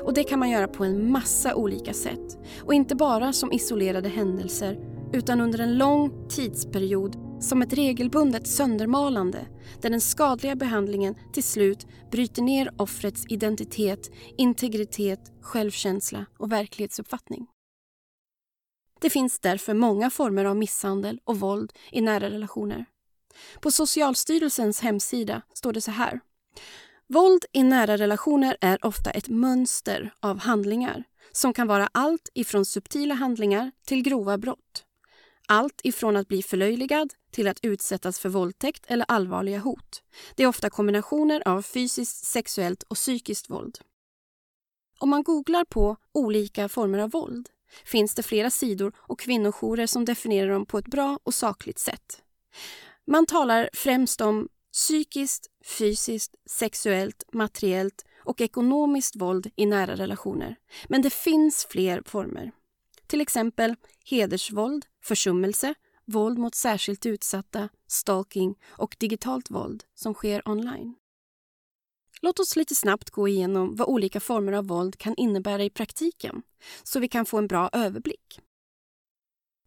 Och 0.02 0.14
det 0.14 0.24
kan 0.24 0.38
man 0.38 0.50
göra 0.50 0.68
på 0.68 0.84
en 0.84 1.12
massa 1.12 1.54
olika 1.54 1.92
sätt. 1.92 2.38
Och 2.62 2.74
inte 2.74 2.94
bara 2.94 3.32
som 3.32 3.52
isolerade 3.52 4.08
händelser 4.08 4.78
utan 5.12 5.40
under 5.40 5.58
en 5.58 5.78
lång 5.78 6.28
tidsperiod 6.28 7.16
som 7.40 7.62
ett 7.62 7.72
regelbundet 7.72 8.46
söndermalande 8.46 9.46
där 9.82 9.90
den 9.90 10.00
skadliga 10.00 10.56
behandlingen 10.56 11.14
till 11.32 11.44
slut 11.44 11.86
bryter 12.10 12.42
ner 12.42 12.70
offrets 12.76 13.24
identitet, 13.28 14.10
integritet, 14.36 15.20
självkänsla 15.40 16.26
och 16.38 16.52
verklighetsuppfattning. 16.52 17.46
Det 19.00 19.10
finns 19.10 19.40
därför 19.40 19.74
många 19.74 20.10
former 20.10 20.44
av 20.44 20.56
misshandel 20.56 21.20
och 21.24 21.40
våld 21.40 21.72
i 21.92 22.00
nära 22.00 22.30
relationer. 22.30 22.86
På 23.60 23.70
Socialstyrelsens 23.70 24.80
hemsida 24.80 25.42
står 25.54 25.72
det 25.72 25.80
så 25.80 25.90
här. 25.90 26.20
Våld 27.06 27.44
i 27.52 27.62
nära 27.62 27.96
relationer 27.96 28.56
är 28.60 28.86
ofta 28.86 29.10
ett 29.10 29.28
mönster 29.28 30.14
av 30.20 30.38
handlingar 30.38 31.04
som 31.32 31.52
kan 31.52 31.66
vara 31.66 31.88
allt 31.92 32.28
ifrån 32.34 32.64
subtila 32.64 33.14
handlingar 33.14 33.72
till 33.86 34.02
grova 34.02 34.38
brott. 34.38 34.84
Allt 35.48 35.80
ifrån 35.84 36.16
att 36.16 36.28
bli 36.28 36.42
förlöjligad 36.42 37.14
till 37.30 37.48
att 37.48 37.58
utsättas 37.62 38.18
för 38.18 38.28
våldtäkt 38.28 38.84
eller 38.86 39.04
allvarliga 39.08 39.58
hot. 39.58 40.02
Det 40.34 40.42
är 40.42 40.46
ofta 40.46 40.70
kombinationer 40.70 41.48
av 41.48 41.62
fysiskt, 41.62 42.24
sexuellt 42.24 42.82
och 42.82 42.96
psykiskt 42.96 43.50
våld. 43.50 43.78
Om 44.98 45.10
man 45.10 45.22
googlar 45.22 45.64
på 45.64 45.96
olika 46.12 46.68
former 46.68 46.98
av 46.98 47.10
våld 47.10 47.48
finns 47.84 48.14
det 48.14 48.22
flera 48.22 48.50
sidor 48.50 48.92
och 48.96 49.20
kvinnojourer 49.20 49.86
som 49.86 50.04
definierar 50.04 50.50
dem 50.50 50.66
på 50.66 50.78
ett 50.78 50.86
bra 50.86 51.18
och 51.22 51.34
sakligt 51.34 51.78
sätt. 51.78 52.22
Man 53.06 53.26
talar 53.26 53.70
främst 53.72 54.20
om 54.20 54.48
psykiskt, 54.72 55.50
fysiskt, 55.64 56.34
sexuellt, 56.46 57.24
materiellt 57.32 58.04
och 58.24 58.40
ekonomiskt 58.40 59.16
våld 59.16 59.50
i 59.56 59.66
nära 59.66 59.96
relationer. 59.96 60.56
Men 60.88 61.02
det 61.02 61.10
finns 61.10 61.66
fler 61.70 62.02
former. 62.06 62.52
Till 63.06 63.20
exempel 63.20 63.74
hedersvåld, 64.04 64.86
försummelse, 65.02 65.74
våld 66.04 66.38
mot 66.38 66.54
särskilt 66.54 67.06
utsatta, 67.06 67.68
stalking 67.86 68.54
och 68.66 68.96
digitalt 68.98 69.50
våld 69.50 69.84
som 69.94 70.14
sker 70.14 70.48
online. 70.48 70.94
Låt 72.20 72.40
oss 72.40 72.56
lite 72.56 72.74
snabbt 72.74 73.10
gå 73.10 73.28
igenom 73.28 73.76
vad 73.76 73.88
olika 73.88 74.20
former 74.20 74.52
av 74.52 74.66
våld 74.66 74.98
kan 74.98 75.14
innebära 75.16 75.64
i 75.64 75.70
praktiken 75.70 76.42
så 76.82 77.00
vi 77.00 77.08
kan 77.08 77.26
få 77.26 77.38
en 77.38 77.46
bra 77.46 77.70
överblick. 77.72 78.40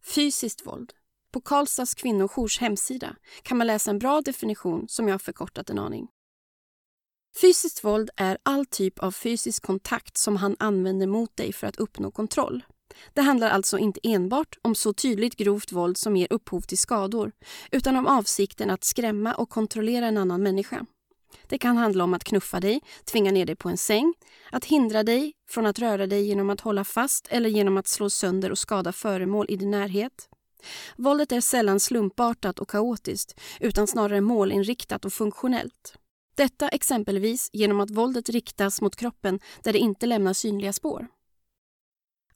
Fysiskt 0.02 0.66
våld. 0.66 0.92
På 1.38 1.42
Karlstads 1.42 1.94
kvinnojours 1.94 2.58
hemsida 2.58 3.16
kan 3.42 3.58
man 3.58 3.66
läsa 3.66 3.90
en 3.90 3.98
bra 3.98 4.20
definition 4.20 4.88
som 4.88 5.08
jag 5.08 5.14
har 5.14 5.18
förkortat 5.18 5.70
en 5.70 5.78
aning. 5.78 6.08
Fysiskt 7.40 7.84
våld 7.84 8.10
är 8.16 8.38
all 8.42 8.66
typ 8.66 8.98
av 8.98 9.12
fysisk 9.12 9.62
kontakt 9.62 10.18
som 10.18 10.36
han 10.36 10.56
använder 10.58 11.06
mot 11.06 11.36
dig 11.36 11.52
för 11.52 11.66
att 11.66 11.76
uppnå 11.76 12.10
kontroll. 12.10 12.64
Det 13.14 13.20
handlar 13.20 13.50
alltså 13.50 13.78
inte 13.78 14.00
enbart 14.02 14.58
om 14.62 14.74
så 14.74 14.92
tydligt 14.92 15.36
grovt 15.36 15.72
våld 15.72 15.96
som 15.96 16.16
ger 16.16 16.32
upphov 16.32 16.60
till 16.60 16.78
skador 16.78 17.32
utan 17.70 17.96
om 17.96 18.06
avsikten 18.06 18.70
att 18.70 18.84
skrämma 18.84 19.34
och 19.34 19.50
kontrollera 19.50 20.06
en 20.06 20.18
annan 20.18 20.42
människa. 20.42 20.86
Det 21.46 21.58
kan 21.58 21.76
handla 21.76 22.04
om 22.04 22.14
att 22.14 22.24
knuffa 22.24 22.60
dig, 22.60 22.80
tvinga 23.04 23.32
ner 23.32 23.46
dig 23.46 23.56
på 23.56 23.68
en 23.68 23.78
säng, 23.78 24.14
att 24.50 24.64
hindra 24.64 25.02
dig 25.02 25.32
från 25.50 25.66
att 25.66 25.78
röra 25.78 26.06
dig 26.06 26.22
genom 26.22 26.50
att 26.50 26.60
hålla 26.60 26.84
fast 26.84 27.26
eller 27.30 27.50
genom 27.50 27.76
att 27.76 27.88
slå 27.88 28.10
sönder 28.10 28.50
och 28.50 28.58
skada 28.58 28.92
föremål 28.92 29.46
i 29.48 29.56
din 29.56 29.70
närhet. 29.70 30.28
Våldet 30.96 31.32
är 31.32 31.40
sällan 31.40 31.80
slumpartat 31.80 32.58
och 32.58 32.70
kaotiskt 32.70 33.40
utan 33.60 33.86
snarare 33.86 34.20
målinriktat 34.20 35.04
och 35.04 35.12
funktionellt. 35.12 35.94
Detta 36.34 36.68
exempelvis 36.68 37.50
genom 37.52 37.80
att 37.80 37.90
våldet 37.90 38.28
riktas 38.28 38.80
mot 38.80 38.96
kroppen 38.96 39.40
där 39.62 39.72
det 39.72 39.78
inte 39.78 40.06
lämnar 40.06 40.32
synliga 40.32 40.72
spår. 40.72 41.06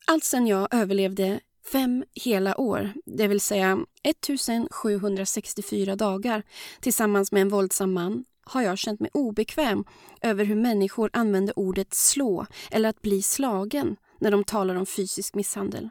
Allt 0.06 0.24
sedan 0.24 0.46
jag 0.46 0.74
överlevde 0.74 1.40
fem 1.72 2.04
hela 2.14 2.60
år, 2.60 2.92
det 3.06 3.28
vill 3.28 3.40
säga 3.40 3.78
1764 4.02 5.96
dagar 5.96 6.42
tillsammans 6.80 7.32
med 7.32 7.42
en 7.42 7.48
våldsam 7.48 7.92
man 7.92 8.24
har 8.44 8.62
jag 8.62 8.78
känt 8.78 9.00
mig 9.00 9.10
obekväm 9.14 9.84
över 10.20 10.44
hur 10.44 10.54
människor 10.54 11.10
använder 11.12 11.58
ordet 11.58 11.94
slå 11.94 12.46
eller 12.70 12.88
att 12.88 13.02
bli 13.02 13.22
slagen 13.22 13.96
när 14.18 14.30
de 14.30 14.44
talar 14.44 14.74
om 14.74 14.86
fysisk 14.86 15.34
misshandel. 15.34 15.90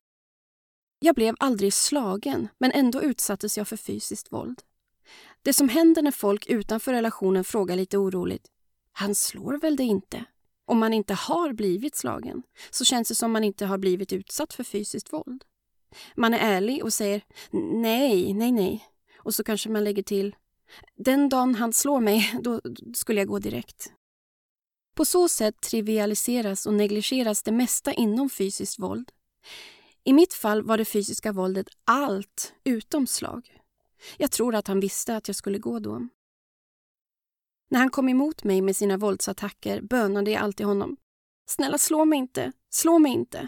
Jag 1.03 1.15
blev 1.15 1.35
aldrig 1.39 1.73
slagen, 1.73 2.47
men 2.57 2.71
ändå 2.71 3.01
utsattes 3.01 3.57
jag 3.57 3.67
för 3.67 3.77
fysiskt 3.77 4.31
våld. 4.31 4.61
Det 5.41 5.53
som 5.53 5.69
händer 5.69 6.01
när 6.01 6.11
folk 6.11 6.47
utanför 6.47 6.93
relationen 6.93 7.43
frågar 7.43 7.75
lite 7.75 7.97
oroligt 7.97 8.47
“Han 8.91 9.15
slår 9.15 9.57
väl 9.57 9.75
det 9.75 9.83
inte?” 9.83 10.25
Om 10.65 10.79
man 10.79 10.93
inte 10.93 11.13
har 11.13 11.53
blivit 11.53 11.95
slagen 11.95 12.43
så 12.69 12.85
känns 12.85 13.07
det 13.07 13.15
som 13.15 13.31
man 13.31 13.43
inte 13.43 13.65
har 13.65 13.77
blivit 13.77 14.13
utsatt 14.13 14.53
för 14.53 14.63
fysiskt 14.63 15.13
våld. 15.13 15.43
Man 16.15 16.33
är 16.33 16.39
ärlig 16.39 16.83
och 16.83 16.93
säger 16.93 17.21
“Nej, 17.73 18.33
nej, 18.33 18.51
nej” 18.51 18.85
och 19.17 19.35
så 19.35 19.43
kanske 19.43 19.69
man 19.69 19.83
lägger 19.83 20.03
till 20.03 20.35
“Den 20.95 21.29
dagen 21.29 21.55
han 21.55 21.73
slår 21.73 21.99
mig, 21.99 22.33
då 22.41 22.61
skulle 22.93 23.21
jag 23.21 23.27
gå 23.27 23.39
direkt”. 23.39 23.93
På 24.95 25.05
så 25.05 25.29
sätt 25.29 25.61
trivialiseras 25.61 26.65
och 26.65 26.73
negligeras 26.73 27.43
det 27.43 27.51
mesta 27.51 27.93
inom 27.93 28.29
fysiskt 28.29 28.79
våld. 28.79 29.11
I 30.03 30.13
mitt 30.13 30.33
fall 30.33 30.63
var 30.63 30.77
det 30.77 30.85
fysiska 30.85 31.31
våldet 31.31 31.67
allt 31.85 32.53
utom 32.63 33.07
slag. 33.07 33.57
Jag 34.17 34.31
tror 34.31 34.55
att 34.55 34.67
han 34.67 34.79
visste 34.79 35.15
att 35.15 35.27
jag 35.27 35.35
skulle 35.35 35.59
gå 35.59 35.79
då. 35.79 36.07
När 37.69 37.79
han 37.79 37.89
kom 37.89 38.09
emot 38.09 38.43
mig 38.43 38.61
med 38.61 38.75
sina 38.75 38.97
våldsattacker 38.97 39.81
bönade 39.81 40.31
jag 40.31 40.41
alltid 40.41 40.65
honom. 40.65 40.97
Snälla 41.45 41.77
slå 41.77 42.05
mig 42.05 42.19
inte, 42.19 42.51
slå 42.69 42.99
mig 42.99 43.11
inte. 43.11 43.47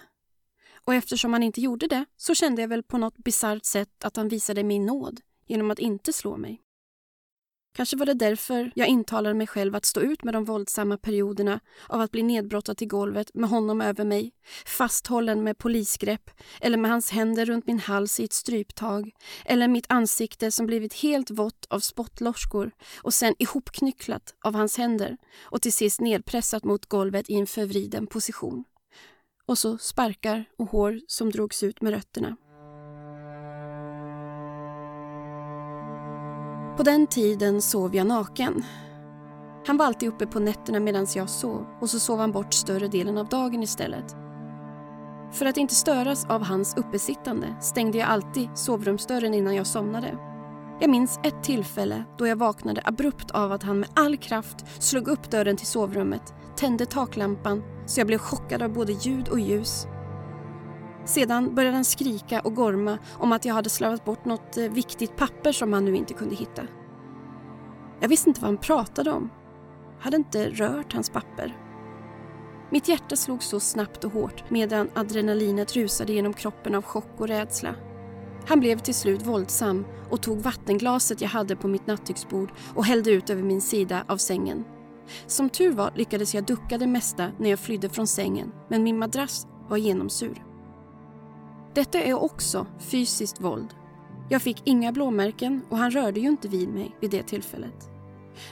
Och 0.85 0.93
eftersom 0.93 1.33
han 1.33 1.43
inte 1.43 1.61
gjorde 1.61 1.87
det 1.87 2.05
så 2.17 2.35
kände 2.35 2.61
jag 2.61 2.69
väl 2.69 2.83
på 2.83 2.97
något 2.97 3.17
bisarrt 3.17 3.65
sätt 3.65 4.03
att 4.03 4.15
han 4.15 4.27
visade 4.27 4.63
mig 4.63 4.79
nåd 4.79 5.21
genom 5.45 5.71
att 5.71 5.79
inte 5.79 6.13
slå 6.13 6.37
mig. 6.37 6.61
Kanske 7.75 7.97
var 7.97 8.05
det 8.05 8.13
därför 8.13 8.71
jag 8.75 8.87
intalade 8.87 9.35
mig 9.35 9.47
själv 9.47 9.75
att 9.75 9.85
stå 9.85 10.01
ut 10.01 10.23
med 10.23 10.33
de 10.33 10.45
våldsamma 10.45 10.97
perioderna 10.97 11.59
av 11.87 12.01
att 12.01 12.11
bli 12.11 12.23
nedbrottad 12.23 12.77
till 12.77 12.87
golvet 12.87 13.33
med 13.33 13.49
honom 13.49 13.81
över 13.81 14.05
mig, 14.05 14.31
fasthållen 14.65 15.43
med 15.43 15.57
polisgrepp 15.57 16.31
eller 16.61 16.77
med 16.77 16.91
hans 16.91 17.11
händer 17.11 17.45
runt 17.45 17.67
min 17.67 17.79
hals 17.79 18.19
i 18.19 18.23
ett 18.23 18.33
stryptag 18.33 19.11
eller 19.45 19.67
mitt 19.67 19.85
ansikte 19.89 20.51
som 20.51 20.65
blivit 20.65 20.93
helt 20.93 21.31
vått 21.31 21.65
av 21.69 21.79
spottloskor 21.79 22.71
och 22.97 23.13
sen 23.13 23.35
ihopknycklat 23.39 24.35
av 24.43 24.55
hans 24.55 24.77
händer 24.77 25.17
och 25.41 25.61
till 25.61 25.73
sist 25.73 26.01
nedpressat 26.01 26.63
mot 26.63 26.85
golvet 26.85 27.29
i 27.29 27.35
en 27.35 27.47
förvriden 27.47 28.07
position. 28.07 28.63
Och 29.45 29.57
så 29.57 29.77
sparkar 29.77 30.45
och 30.57 30.69
hår 30.69 30.99
som 31.07 31.31
drogs 31.31 31.63
ut 31.63 31.81
med 31.81 31.93
rötterna. 31.93 32.35
På 36.77 36.83
den 36.83 37.07
tiden 37.07 37.61
sov 37.61 37.95
jag 37.95 38.07
naken. 38.07 38.63
Han 39.67 39.77
var 39.77 39.85
alltid 39.85 40.09
uppe 40.09 40.27
på 40.27 40.39
nätterna 40.39 40.79
medan 40.79 41.07
jag 41.15 41.29
sov 41.29 41.65
och 41.81 41.89
så 41.89 41.99
sov 41.99 42.19
han 42.19 42.31
bort 42.31 42.53
större 42.53 42.87
delen 42.87 43.17
av 43.17 43.27
dagen 43.27 43.63
istället. 43.63 44.15
För 45.31 45.45
att 45.45 45.57
inte 45.57 45.75
störas 45.75 46.25
av 46.25 46.43
hans 46.43 46.77
uppesittande 46.77 47.55
stängde 47.61 47.97
jag 47.97 48.09
alltid 48.09 48.49
sovrumsdörren 48.57 49.33
innan 49.33 49.55
jag 49.55 49.67
somnade. 49.67 50.17
Jag 50.79 50.89
minns 50.89 51.19
ett 51.23 51.43
tillfälle 51.43 52.03
då 52.17 52.27
jag 52.27 52.35
vaknade 52.35 52.81
abrupt 52.85 53.31
av 53.31 53.51
att 53.51 53.63
han 53.63 53.79
med 53.79 53.89
all 53.93 54.17
kraft 54.17 54.83
slog 54.83 55.07
upp 55.07 55.31
dörren 55.31 55.57
till 55.57 55.67
sovrummet, 55.67 56.33
tände 56.55 56.85
taklampan 56.85 57.63
så 57.85 57.99
jag 57.99 58.07
blev 58.07 58.19
chockad 58.19 58.61
av 58.61 58.73
både 58.73 58.91
ljud 58.91 59.29
och 59.29 59.39
ljus. 59.39 59.87
Sedan 61.05 61.55
började 61.55 61.75
han 61.75 61.85
skrika 61.85 62.39
och 62.39 62.55
gorma 62.55 62.97
om 63.19 63.31
att 63.31 63.45
jag 63.45 63.53
hade 63.53 63.69
slarvat 63.69 64.05
bort 64.05 64.25
något 64.25 64.57
eh, 64.57 64.63
viktigt 64.63 65.15
papper 65.15 65.51
som 65.51 65.73
han 65.73 65.85
nu 65.85 65.95
inte 65.95 66.13
kunde 66.13 66.35
hitta. 66.35 66.61
Jag 67.99 68.09
visste 68.09 68.29
inte 68.29 68.41
vad 68.41 68.47
han 68.47 68.57
pratade 68.57 69.11
om. 69.11 69.29
Jag 69.97 70.03
hade 70.03 70.17
inte 70.17 70.49
rört 70.49 70.93
hans 70.93 71.09
papper. 71.09 71.57
Mitt 72.69 72.87
hjärta 72.87 73.15
slog 73.15 73.43
så 73.43 73.59
snabbt 73.59 74.03
och 74.03 74.11
hårt 74.11 74.49
medan 74.49 74.89
adrenalinet 74.93 75.75
rusade 75.75 76.13
genom 76.13 76.33
kroppen 76.33 76.75
av 76.75 76.81
chock 76.81 77.11
och 77.17 77.27
rädsla. 77.27 77.75
Han 78.47 78.59
blev 78.59 78.79
till 78.79 78.95
slut 78.95 79.21
våldsam 79.21 79.85
och 80.09 80.21
tog 80.21 80.41
vattenglaset 80.41 81.21
jag 81.21 81.29
hade 81.29 81.55
på 81.55 81.67
mitt 81.67 81.87
nattduksbord 81.87 82.51
och 82.75 82.85
hällde 82.85 83.11
ut 83.11 83.29
över 83.29 83.43
min 83.43 83.61
sida 83.61 84.03
av 84.07 84.17
sängen. 84.17 84.65
Som 85.27 85.49
tur 85.49 85.71
var 85.71 85.91
lyckades 85.95 86.35
jag 86.35 86.45
ducka 86.45 86.77
det 86.77 86.87
mesta 86.87 87.31
när 87.39 87.49
jag 87.49 87.59
flydde 87.59 87.89
från 87.89 88.07
sängen 88.07 88.51
men 88.69 88.83
min 88.83 88.99
madrass 88.99 89.47
var 89.69 89.77
genomsur. 89.77 90.52
Detta 91.73 91.99
är 91.99 92.13
också 92.13 92.65
fysiskt 92.79 93.41
våld. 93.41 93.73
Jag 94.29 94.41
fick 94.41 94.61
inga 94.63 94.91
blåmärken 94.91 95.61
och 95.69 95.77
han 95.77 95.91
rörde 95.91 96.19
ju 96.19 96.27
inte 96.27 96.47
vid 96.47 96.69
mig 96.69 96.95
vid 97.01 97.11
det 97.11 97.23
tillfället. 97.23 97.89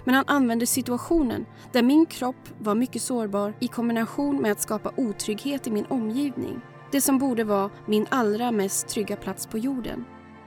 Men 0.04 0.16
han 0.16 0.26
använde 0.28 0.68
situationen 0.68 1.46
där 1.72 1.84
min 1.84 2.06
kropp 2.06 2.50
var 2.60 2.76
mycket 2.76 3.02
sårbar 3.02 3.54
i 3.60 3.68
kombination 3.68 4.42
med 4.42 4.52
att 4.52 4.62
skapa 4.62 4.92
otrygghet 4.98 5.68
i 5.68 5.72
min 5.72 5.86
omgivning. 5.86 6.62
Det 6.92 7.02
som 7.02 7.18
borde 7.18 7.44
vara 7.44 7.70
min 7.86 8.08
allra 8.10 8.52
mest 8.52 8.88
trygga 8.88 9.16
plats 9.16 9.48
på 9.48 9.58
jorden. 9.58 10.06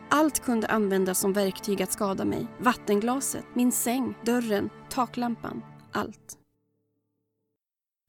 Allt 0.08 0.40
kunde 0.40 0.66
användas 0.66 1.18
som 1.18 1.32
verktyg 1.32 1.82
att 1.82 1.92
skada 1.92 2.24
mig. 2.24 2.46
Vattenglaset, 2.58 3.44
min 3.54 3.72
säng, 3.72 4.14
dörren, 4.24 4.70
taklampan. 4.90 5.62
Allt. 5.92 6.43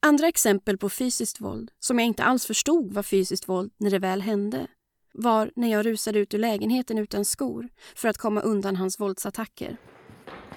Andra 0.06 0.28
exempel 0.28 0.78
på 0.78 0.90
fysiskt 0.90 1.42
våld, 1.42 1.72
som 1.80 2.00
jag 2.00 2.06
inte 2.06 2.24
alls 2.24 2.46
förstod 2.46 2.94
var 2.94 3.04
fysiskt 3.04 3.50
våld 3.50 3.72
när 3.78 3.92
det 3.92 4.00
väl 4.00 4.22
hände, 4.22 4.68
var 5.14 5.52
när 5.56 5.72
jag 5.72 5.86
rusade 5.86 6.20
ut 6.20 6.34
ur 6.34 6.38
lägenheten 6.38 6.98
utan 6.98 7.26
skor 7.26 7.70
för 7.96 8.08
att 8.08 8.18
komma 8.18 8.42
undan 8.42 8.76
hans 8.76 9.00
våldsattacker. 9.00 9.78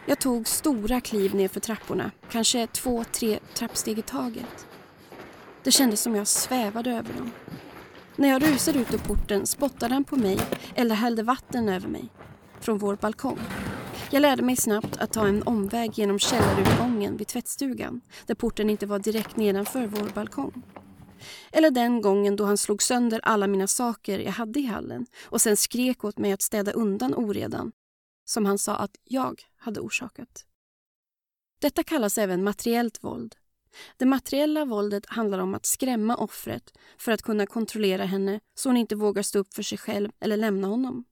Jag 0.07 0.21
tog 0.21 0.49
stora 0.49 1.01
kliv 1.01 1.35
ner 1.35 1.49
för 1.49 1.61
trapporna, 1.61 2.11
kanske 2.31 2.67
två, 2.67 3.05
tre 3.13 3.39
trappsteg 3.55 3.99
i 3.99 4.03
taget. 4.03 4.67
Det 5.65 5.71
kändes 5.71 6.01
som 6.01 6.15
jag 6.15 6.27
svävade 6.27 6.91
över 6.91 7.15
dem. 7.15 7.31
När 8.17 8.29
jag 8.29 8.43
rusade 8.43 8.79
ut 8.79 8.95
ur 8.95 8.99
porten 8.99 9.47
spottade 9.47 9.95
han 9.95 10.05
på 10.05 10.17
mig 10.17 10.39
eller 10.75 10.95
hällde 10.95 11.23
vatten 11.23 11.69
över 11.69 11.89
mig 11.89 12.09
från 12.61 12.79
vår 12.79 12.97
balkong. 12.97 13.39
Jag 14.11 14.21
lärde 14.21 14.43
mig 14.43 14.57
snabbt 14.57 14.97
att 14.97 15.13
ta 15.13 15.27
en 15.27 15.43
omväg 15.43 15.91
genom 15.95 16.19
källarutgången 16.19 17.17
vid 17.17 17.29
tvättstugan 17.29 18.01
där 18.27 18.35
porten 18.35 18.71
inte 18.71 18.87
var 18.87 18.99
direkt 18.99 19.37
nedanför 19.37 19.87
vår 19.87 20.15
balkong. 20.15 20.63
Eller 21.53 21.71
den 21.71 22.01
gången 22.01 22.37
då 22.37 22.45
han 22.45 22.59
slog 22.59 22.83
sönder 22.83 23.21
alla 23.23 23.47
mina 23.47 23.67
saker 23.67 24.19
jag 24.19 24.33
hade 24.33 24.61
i 24.61 24.67
hallen 24.67 25.07
och 25.25 25.41
sen 25.41 25.57
skrek 25.57 26.05
åt 26.05 26.19
mig 26.19 26.33
att 26.33 26.43
städa 26.43 26.73
undan 26.73 27.15
oredan 27.15 27.73
som 28.25 28.47
han 28.47 28.59
sa 28.59 28.77
att 28.77 28.97
jag 29.05 29.43
hade 29.57 29.81
orsakat. 29.81 30.45
Detta 31.61 31.83
kallas 31.83 32.19
även 32.19 32.45
materiellt 32.45 33.05
våld. 33.05 33.35
Det 33.97 34.07
materiella 34.07 34.65
våldet 34.65 35.07
handlar 35.07 35.39
om 35.39 35.55
att 35.55 35.67
skrämma 35.67 36.17
offret 36.17 36.73
för 36.99 37.13
att 37.13 37.23
kunna 37.23 37.47
kontrollera 37.47 38.05
henne 38.05 38.41
så 38.55 38.69
hon 38.69 38.77
inte 38.77 38.97
vågar 38.97 39.23
stå 39.23 39.39
upp 39.39 39.55
för 39.55 39.63
sig 39.63 39.79
själv 39.79 40.11
eller 40.21 40.37
lämna 40.37 40.69
honom. 40.69 41.05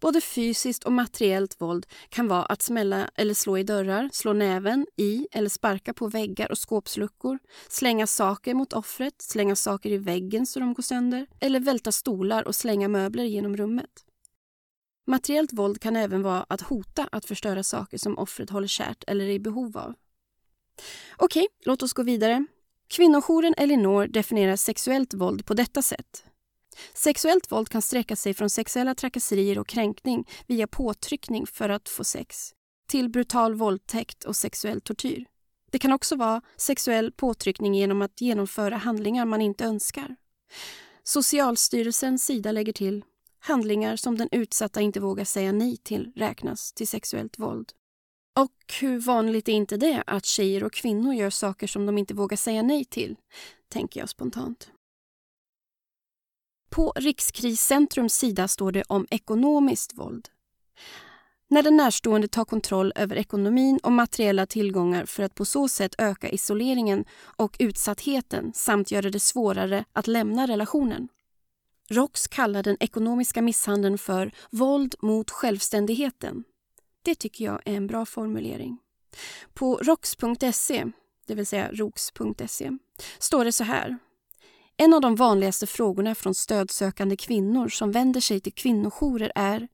Både 0.00 0.20
fysiskt 0.20 0.84
och 0.84 0.92
materiellt 0.92 1.60
våld 1.60 1.86
kan 2.08 2.28
vara 2.28 2.42
att 2.44 2.62
smälla 2.62 3.10
eller 3.14 3.34
slå 3.34 3.58
i 3.58 3.62
dörrar, 3.62 4.10
slå 4.12 4.32
näven 4.32 4.86
i 4.96 5.28
eller 5.32 5.48
sparka 5.48 5.94
på 5.94 6.06
väggar 6.06 6.50
och 6.50 6.58
skåpsluckor, 6.58 7.38
slänga 7.68 8.06
saker 8.06 8.54
mot 8.54 8.72
offret, 8.72 9.22
slänga 9.22 9.56
saker 9.56 9.90
i 9.90 9.98
väggen 9.98 10.46
så 10.46 10.60
de 10.60 10.74
går 10.74 10.82
sönder 10.82 11.26
eller 11.40 11.60
välta 11.60 11.92
stolar 11.92 12.48
och 12.48 12.54
slänga 12.54 12.88
möbler 12.88 13.24
genom 13.24 13.56
rummet. 13.56 13.90
Materiellt 15.06 15.52
våld 15.52 15.80
kan 15.80 15.96
även 15.96 16.22
vara 16.22 16.46
att 16.48 16.60
hota 16.60 17.08
att 17.12 17.24
förstöra 17.24 17.62
saker 17.62 17.98
som 17.98 18.18
offret 18.18 18.50
håller 18.50 18.68
kärt 18.68 19.04
eller 19.06 19.24
är 19.24 19.30
i 19.30 19.40
behov 19.40 19.78
av. 19.78 19.94
Okej, 21.16 21.46
låt 21.64 21.82
oss 21.82 21.92
gå 21.92 22.02
vidare. 22.02 22.46
Kvinnojouren 22.88 23.54
Elinor 23.56 24.06
definierar 24.06 24.56
sexuellt 24.56 25.14
våld 25.14 25.46
på 25.46 25.54
detta 25.54 25.82
sätt. 25.82 26.24
Sexuellt 26.94 27.52
våld 27.52 27.68
kan 27.68 27.82
sträcka 27.82 28.16
sig 28.16 28.34
från 28.34 28.50
sexuella 28.50 28.94
trakasserier 28.94 29.58
och 29.58 29.68
kränkning 29.68 30.28
via 30.46 30.66
påtryckning 30.66 31.46
för 31.46 31.68
att 31.68 31.88
få 31.88 32.04
sex 32.04 32.54
till 32.88 33.08
brutal 33.08 33.54
våldtäkt 33.54 34.24
och 34.24 34.36
sexuell 34.36 34.80
tortyr. 34.80 35.24
Det 35.70 35.78
kan 35.78 35.92
också 35.92 36.16
vara 36.16 36.42
sexuell 36.56 37.12
påtryckning 37.12 37.74
genom 37.74 38.02
att 38.02 38.20
genomföra 38.20 38.76
handlingar 38.76 39.24
man 39.24 39.40
inte 39.40 39.64
önskar. 39.64 40.16
Socialstyrelsens 41.02 42.26
sida 42.26 42.52
lägger 42.52 42.72
till 42.72 43.04
handlingar 43.38 43.96
som 43.96 44.18
den 44.18 44.28
utsatta 44.32 44.80
inte 44.80 45.00
vågar 45.00 45.24
säga 45.24 45.52
nej 45.52 45.76
till 45.76 46.12
räknas 46.16 46.72
till 46.72 46.88
sexuellt 46.88 47.38
våld. 47.38 47.72
Och 48.38 48.74
hur 48.80 48.98
vanligt 48.98 49.48
är 49.48 49.52
inte 49.52 49.76
det 49.76 50.04
att 50.06 50.24
tjejer 50.24 50.64
och 50.64 50.72
kvinnor 50.72 51.14
gör 51.14 51.30
saker 51.30 51.66
som 51.66 51.86
de 51.86 51.98
inte 51.98 52.14
vågar 52.14 52.36
säga 52.36 52.62
nej 52.62 52.84
till, 52.84 53.16
tänker 53.68 54.00
jag 54.00 54.08
spontant. 54.08 54.70
På 56.70 56.92
Rikskriscentrums 56.96 58.14
sida 58.14 58.48
står 58.48 58.72
det 58.72 58.82
om 58.88 59.06
ekonomiskt 59.10 59.98
våld. 59.98 60.28
När 61.50 61.62
den 61.62 61.76
närstående 61.76 62.28
tar 62.28 62.44
kontroll 62.44 62.92
över 62.96 63.16
ekonomin 63.16 63.78
och 63.82 63.92
materiella 63.92 64.46
tillgångar 64.46 65.04
för 65.04 65.22
att 65.22 65.34
på 65.34 65.44
så 65.44 65.68
sätt 65.68 65.94
öka 65.98 66.28
isoleringen 66.28 67.04
och 67.18 67.56
utsattheten 67.58 68.52
samt 68.54 68.90
göra 68.90 69.10
det 69.10 69.20
svårare 69.20 69.84
att 69.92 70.06
lämna 70.06 70.46
relationen. 70.46 71.08
ROX 71.90 72.28
kallar 72.28 72.62
den 72.62 72.76
ekonomiska 72.80 73.42
misshandeln 73.42 73.98
för 73.98 74.32
våld 74.50 74.94
mot 75.02 75.30
självständigheten. 75.30 76.44
Det 77.02 77.14
tycker 77.14 77.44
jag 77.44 77.62
är 77.64 77.76
en 77.76 77.86
bra 77.86 78.06
formulering. 78.06 78.78
På 79.54 79.76
rox.se, 79.76 80.84
det 81.26 81.34
vill 81.34 81.46
säga 81.46 81.70
rox.se, 81.72 82.70
står 83.18 83.44
det 83.44 83.52
så 83.52 83.64
här. 83.64 83.98
En 84.80 84.94
av 84.94 85.00
de 85.00 85.14
vanligaste 85.14 85.66
frågorna 85.66 86.14
från 86.14 86.34
stödsökande 86.34 87.16
kvinnor 87.16 87.68
som 87.68 87.92
vänder 87.92 88.20
sig 88.20 88.40
till 88.40 88.52
kvinnojourer 88.52 89.32
är 89.34 89.68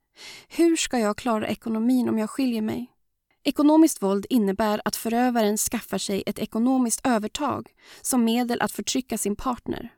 Hur 0.48 0.76
ska 0.76 0.98
jag 0.98 1.16
klara 1.16 1.48
ekonomin 1.48 2.08
om 2.08 2.18
jag 2.18 2.30
skiljer 2.30 2.62
mig? 2.62 2.90
Ekonomiskt 3.42 4.02
våld 4.02 4.26
innebär 4.30 4.80
att 4.84 4.96
förövaren 4.96 5.56
skaffar 5.56 5.98
sig 5.98 6.22
ett 6.26 6.38
ekonomiskt 6.38 7.06
övertag 7.06 7.70
som 8.02 8.24
medel 8.24 8.60
att 8.60 8.72
förtrycka 8.72 9.18
sin 9.18 9.36
partner. 9.36 9.92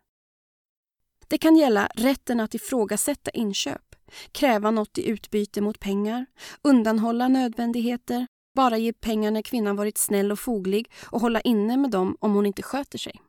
Det 1.28 1.38
kan 1.38 1.56
gälla 1.56 1.88
rätten 1.94 2.40
att 2.40 2.54
ifrågasätta 2.54 3.30
inköp, 3.30 3.94
kräva 4.32 4.70
något 4.70 4.98
i 4.98 5.08
utbyte 5.08 5.60
mot 5.60 5.80
pengar, 5.80 6.26
undanhålla 6.62 7.28
nödvändigheter, 7.28 8.26
bara 8.54 8.78
ge 8.78 8.92
pengar 8.92 9.30
när 9.30 9.42
kvinnan 9.42 9.76
varit 9.76 9.98
snäll 9.98 10.32
och 10.32 10.38
foglig 10.38 10.90
och 11.04 11.20
hålla 11.20 11.40
inne 11.40 11.76
med 11.76 11.90
dem 11.90 12.16
om 12.20 12.34
hon 12.34 12.46
inte 12.46 12.62
sköter 12.62 12.98
sig. 12.98 13.20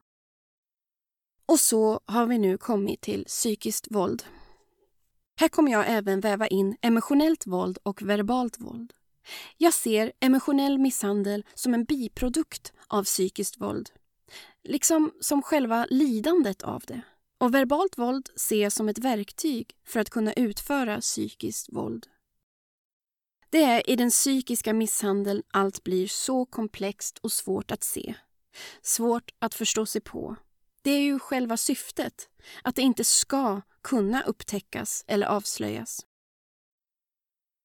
Och 1.47 1.59
så 1.59 1.99
har 2.05 2.25
vi 2.25 2.37
nu 2.37 2.57
kommit 2.57 3.01
till 3.01 3.25
psykiskt 3.25 3.87
våld. 3.89 4.23
Här 5.39 5.47
kommer 5.47 5.71
jag 5.71 5.85
även 5.87 6.19
väva 6.19 6.47
in 6.47 6.77
emotionellt 6.81 7.47
våld 7.47 7.77
och 7.83 8.01
verbalt 8.01 8.59
våld. 8.59 8.93
Jag 9.57 9.73
ser 9.73 10.11
emotionell 10.19 10.77
misshandel 10.77 11.45
som 11.53 11.73
en 11.73 11.83
biprodukt 11.83 12.73
av 12.87 13.03
psykiskt 13.03 13.61
våld. 13.61 13.89
Liksom 14.63 15.11
som 15.19 15.41
själva 15.41 15.87
lidandet 15.89 16.61
av 16.61 16.83
det. 16.87 17.01
Och 17.37 17.53
verbalt 17.53 17.97
våld 17.97 18.29
ses 18.35 18.75
som 18.75 18.89
ett 18.89 18.99
verktyg 18.99 19.75
för 19.85 19.99
att 19.99 20.09
kunna 20.09 20.33
utföra 20.33 21.01
psykiskt 21.01 21.73
våld. 21.73 22.07
Det 23.49 23.63
är 23.63 23.89
i 23.89 23.95
den 23.95 24.09
psykiska 24.09 24.73
misshandeln 24.73 25.43
allt 25.51 25.83
blir 25.83 26.07
så 26.07 26.45
komplext 26.45 27.17
och 27.17 27.31
svårt 27.31 27.71
att 27.71 27.83
se. 27.83 28.15
Svårt 28.81 29.31
att 29.39 29.55
förstå 29.55 29.85
sig 29.85 30.01
på. 30.01 30.35
Det 30.81 30.91
är 30.91 31.01
ju 31.01 31.19
själva 31.19 31.57
syftet, 31.57 32.29
att 32.63 32.75
det 32.75 32.81
inte 32.81 33.03
ska 33.03 33.61
kunna 33.83 34.23
upptäckas 34.23 35.03
eller 35.07 35.27
avslöjas. 35.27 36.05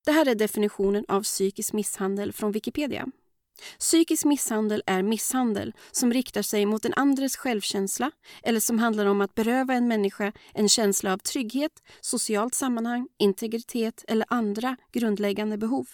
Det 0.05 0.13
här 0.13 0.29
är 0.29 0.35
definitionen 0.35 1.05
av 1.09 1.23
psykisk 1.23 1.73
misshandel 1.73 2.33
från 2.33 2.53
Wikipedia. 2.53 3.07
Psykisk 3.79 4.25
misshandel 4.25 4.83
är 4.87 5.03
misshandel 5.03 5.75
som 5.91 6.13
riktar 6.13 6.43
sig 6.43 6.67
mot 6.67 6.85
en 6.85 6.95
andres 6.95 7.37
självkänsla 7.37 8.11
eller 8.43 8.61
som 8.61 8.79
handlar 8.79 9.07
om 9.07 9.21
att 9.21 9.35
beröva 9.35 9.75
en 9.75 9.89
människa 9.89 10.33
en 10.55 10.69
känsla 10.69 11.13
av 11.13 11.19
trygghet, 11.19 11.83
socialt 12.01 12.55
sammanhang, 12.55 13.09
integritet 13.19 14.05
eller 14.09 14.27
andra 14.29 14.77
grundläggande 14.93 15.59
behov. 15.59 15.87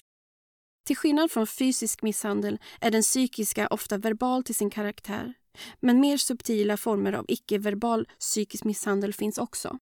Till 0.87 0.97
skillnad 0.97 1.31
från 1.31 1.47
fysisk 1.47 2.03
misshandel 2.03 2.59
är 2.81 2.91
den 2.91 3.03
psykiska 3.03 3.67
ofta 3.67 3.99
verbal 3.99 4.45
till 4.45 4.55
sin 4.55 4.71
karaktär. 4.71 5.35
Men 5.81 6.01
mer 6.01 6.17
subtila 6.17 6.77
former 6.77 7.13
av 7.13 7.25
icke-verbal 7.29 8.09
psykisk 8.19 8.65
misshandel 8.65 9.15
finns 9.15 9.39
också. 9.39 9.79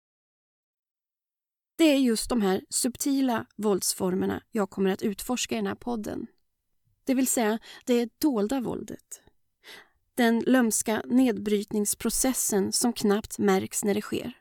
Det 1.77 1.85
är 1.85 1.99
just 1.99 2.29
de 2.29 2.43
här 2.43 2.65
subtila 2.71 3.47
våldsformerna 3.57 4.43
jag 4.51 4.71
kommer 4.71 4.91
att 4.91 5.03
utforska 5.03 5.55
i 5.55 5.59
den 5.59 5.67
här 5.67 5.75
podden. 5.75 6.27
Det 7.05 7.15
vill 7.15 7.27
säga 7.27 7.59
det 7.85 8.21
dolda 8.21 8.61
våldet. 8.61 9.21
Den 10.15 10.41
lömska 10.41 11.03
nedbrytningsprocessen 11.05 12.73
som 12.73 12.93
knappt 12.93 13.39
märks 13.39 13.85
när 13.85 13.95
det 13.95 14.03
sker. 14.03 14.33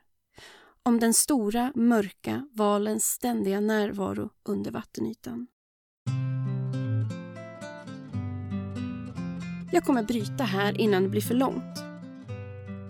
Om 0.82 1.00
den 1.00 1.14
stora, 1.14 1.72
mörka 1.74 2.48
valens 2.52 3.04
ständiga 3.04 3.60
närvaro 3.60 4.30
under 4.44 4.70
vattenytan. 4.70 5.46
Jag 9.76 9.84
kommer 9.84 10.02
bryta 10.02 10.44
här 10.44 10.80
innan 10.80 11.02
det 11.02 11.08
blir 11.08 11.20
för 11.20 11.34
långt. 11.34 11.84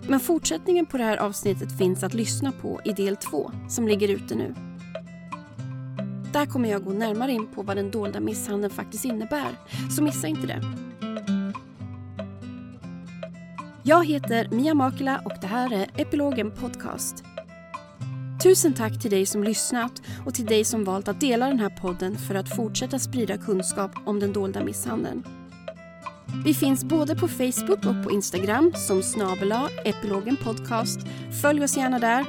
Men 0.07 0.19
fortsättningen 0.19 0.85
på 0.85 0.97
det 0.97 1.03
här 1.03 1.17
avsnittet 1.17 1.77
finns 1.77 2.03
att 2.03 2.13
lyssna 2.13 2.51
på 2.51 2.81
i 2.85 2.91
del 2.91 3.15
2 3.15 3.51
som 3.69 3.87
ligger 3.87 4.07
ute 4.07 4.35
nu. 4.35 4.55
Där 6.33 6.45
kommer 6.45 6.69
jag 6.69 6.83
gå 6.83 6.91
närmare 6.91 7.31
in 7.31 7.47
på 7.47 7.61
vad 7.61 7.77
den 7.77 7.91
dolda 7.91 8.19
misshandeln 8.19 8.73
faktiskt 8.73 9.05
innebär, 9.05 9.59
så 9.95 10.03
missa 10.03 10.27
inte 10.27 10.47
det. 10.47 10.61
Jag 13.83 14.05
heter 14.05 14.49
Mia 14.51 14.73
Makela 14.73 15.21
och 15.25 15.33
det 15.41 15.47
här 15.47 15.73
är 15.73 15.89
Epilogen 15.95 16.51
Podcast. 16.51 17.23
Tusen 18.43 18.73
tack 18.73 19.01
till 19.01 19.11
dig 19.11 19.25
som 19.25 19.43
lyssnat 19.43 20.01
och 20.25 20.33
till 20.33 20.45
dig 20.45 20.63
som 20.63 20.83
valt 20.83 21.07
att 21.07 21.21
dela 21.21 21.47
den 21.47 21.59
här 21.59 21.77
podden 21.81 22.17
för 22.17 22.35
att 22.35 22.55
fortsätta 22.55 22.99
sprida 22.99 23.37
kunskap 23.37 23.91
om 24.05 24.19
den 24.19 24.33
dolda 24.33 24.63
misshandeln. 24.63 25.36
Vi 26.45 26.53
finns 26.53 26.85
både 26.85 27.15
på 27.15 27.27
Facebook 27.27 27.85
och 27.85 28.03
på 28.03 28.11
Instagram 28.11 28.73
som 28.75 29.03
snabela 29.03 29.69
Epilogen 29.85 30.37
Podcast. 30.37 30.99
Följ 31.41 31.63
oss 31.63 31.77
gärna 31.77 31.99
där. 31.99 32.25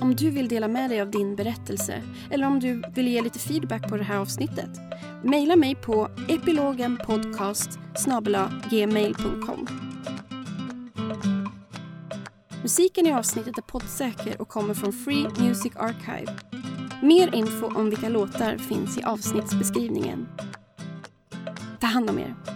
Om 0.00 0.16
du 0.16 0.30
vill 0.30 0.48
dela 0.48 0.68
med 0.68 0.90
dig 0.90 1.00
av 1.00 1.10
din 1.10 1.36
berättelse 1.36 2.02
eller 2.30 2.46
om 2.46 2.60
du 2.60 2.82
vill 2.94 3.08
ge 3.08 3.22
lite 3.22 3.38
feedback 3.38 3.88
på 3.88 3.96
det 3.96 4.04
här 4.04 4.18
avsnittet 4.18 4.70
mejla 5.24 5.56
mig 5.56 5.74
på 5.74 6.10
epilogenpodcast 6.28 7.78
gmail.com. 8.70 9.66
Musiken 12.62 13.06
i 13.06 13.12
avsnittet 13.12 13.58
är 13.58 13.62
poddsäker 13.62 14.40
och 14.40 14.48
kommer 14.48 14.74
från 14.74 14.92
Free 14.92 15.26
Music 15.38 15.72
Archive. 15.76 16.32
Mer 17.02 17.34
info 17.34 17.66
om 17.66 17.90
vilka 17.90 18.08
låtar 18.08 18.58
finns 18.58 18.98
i 18.98 19.02
avsnittsbeskrivningen. 19.02 20.26
Ta 21.84 21.88
hand 21.90 22.10
om 22.10 22.18
er. 22.18 22.53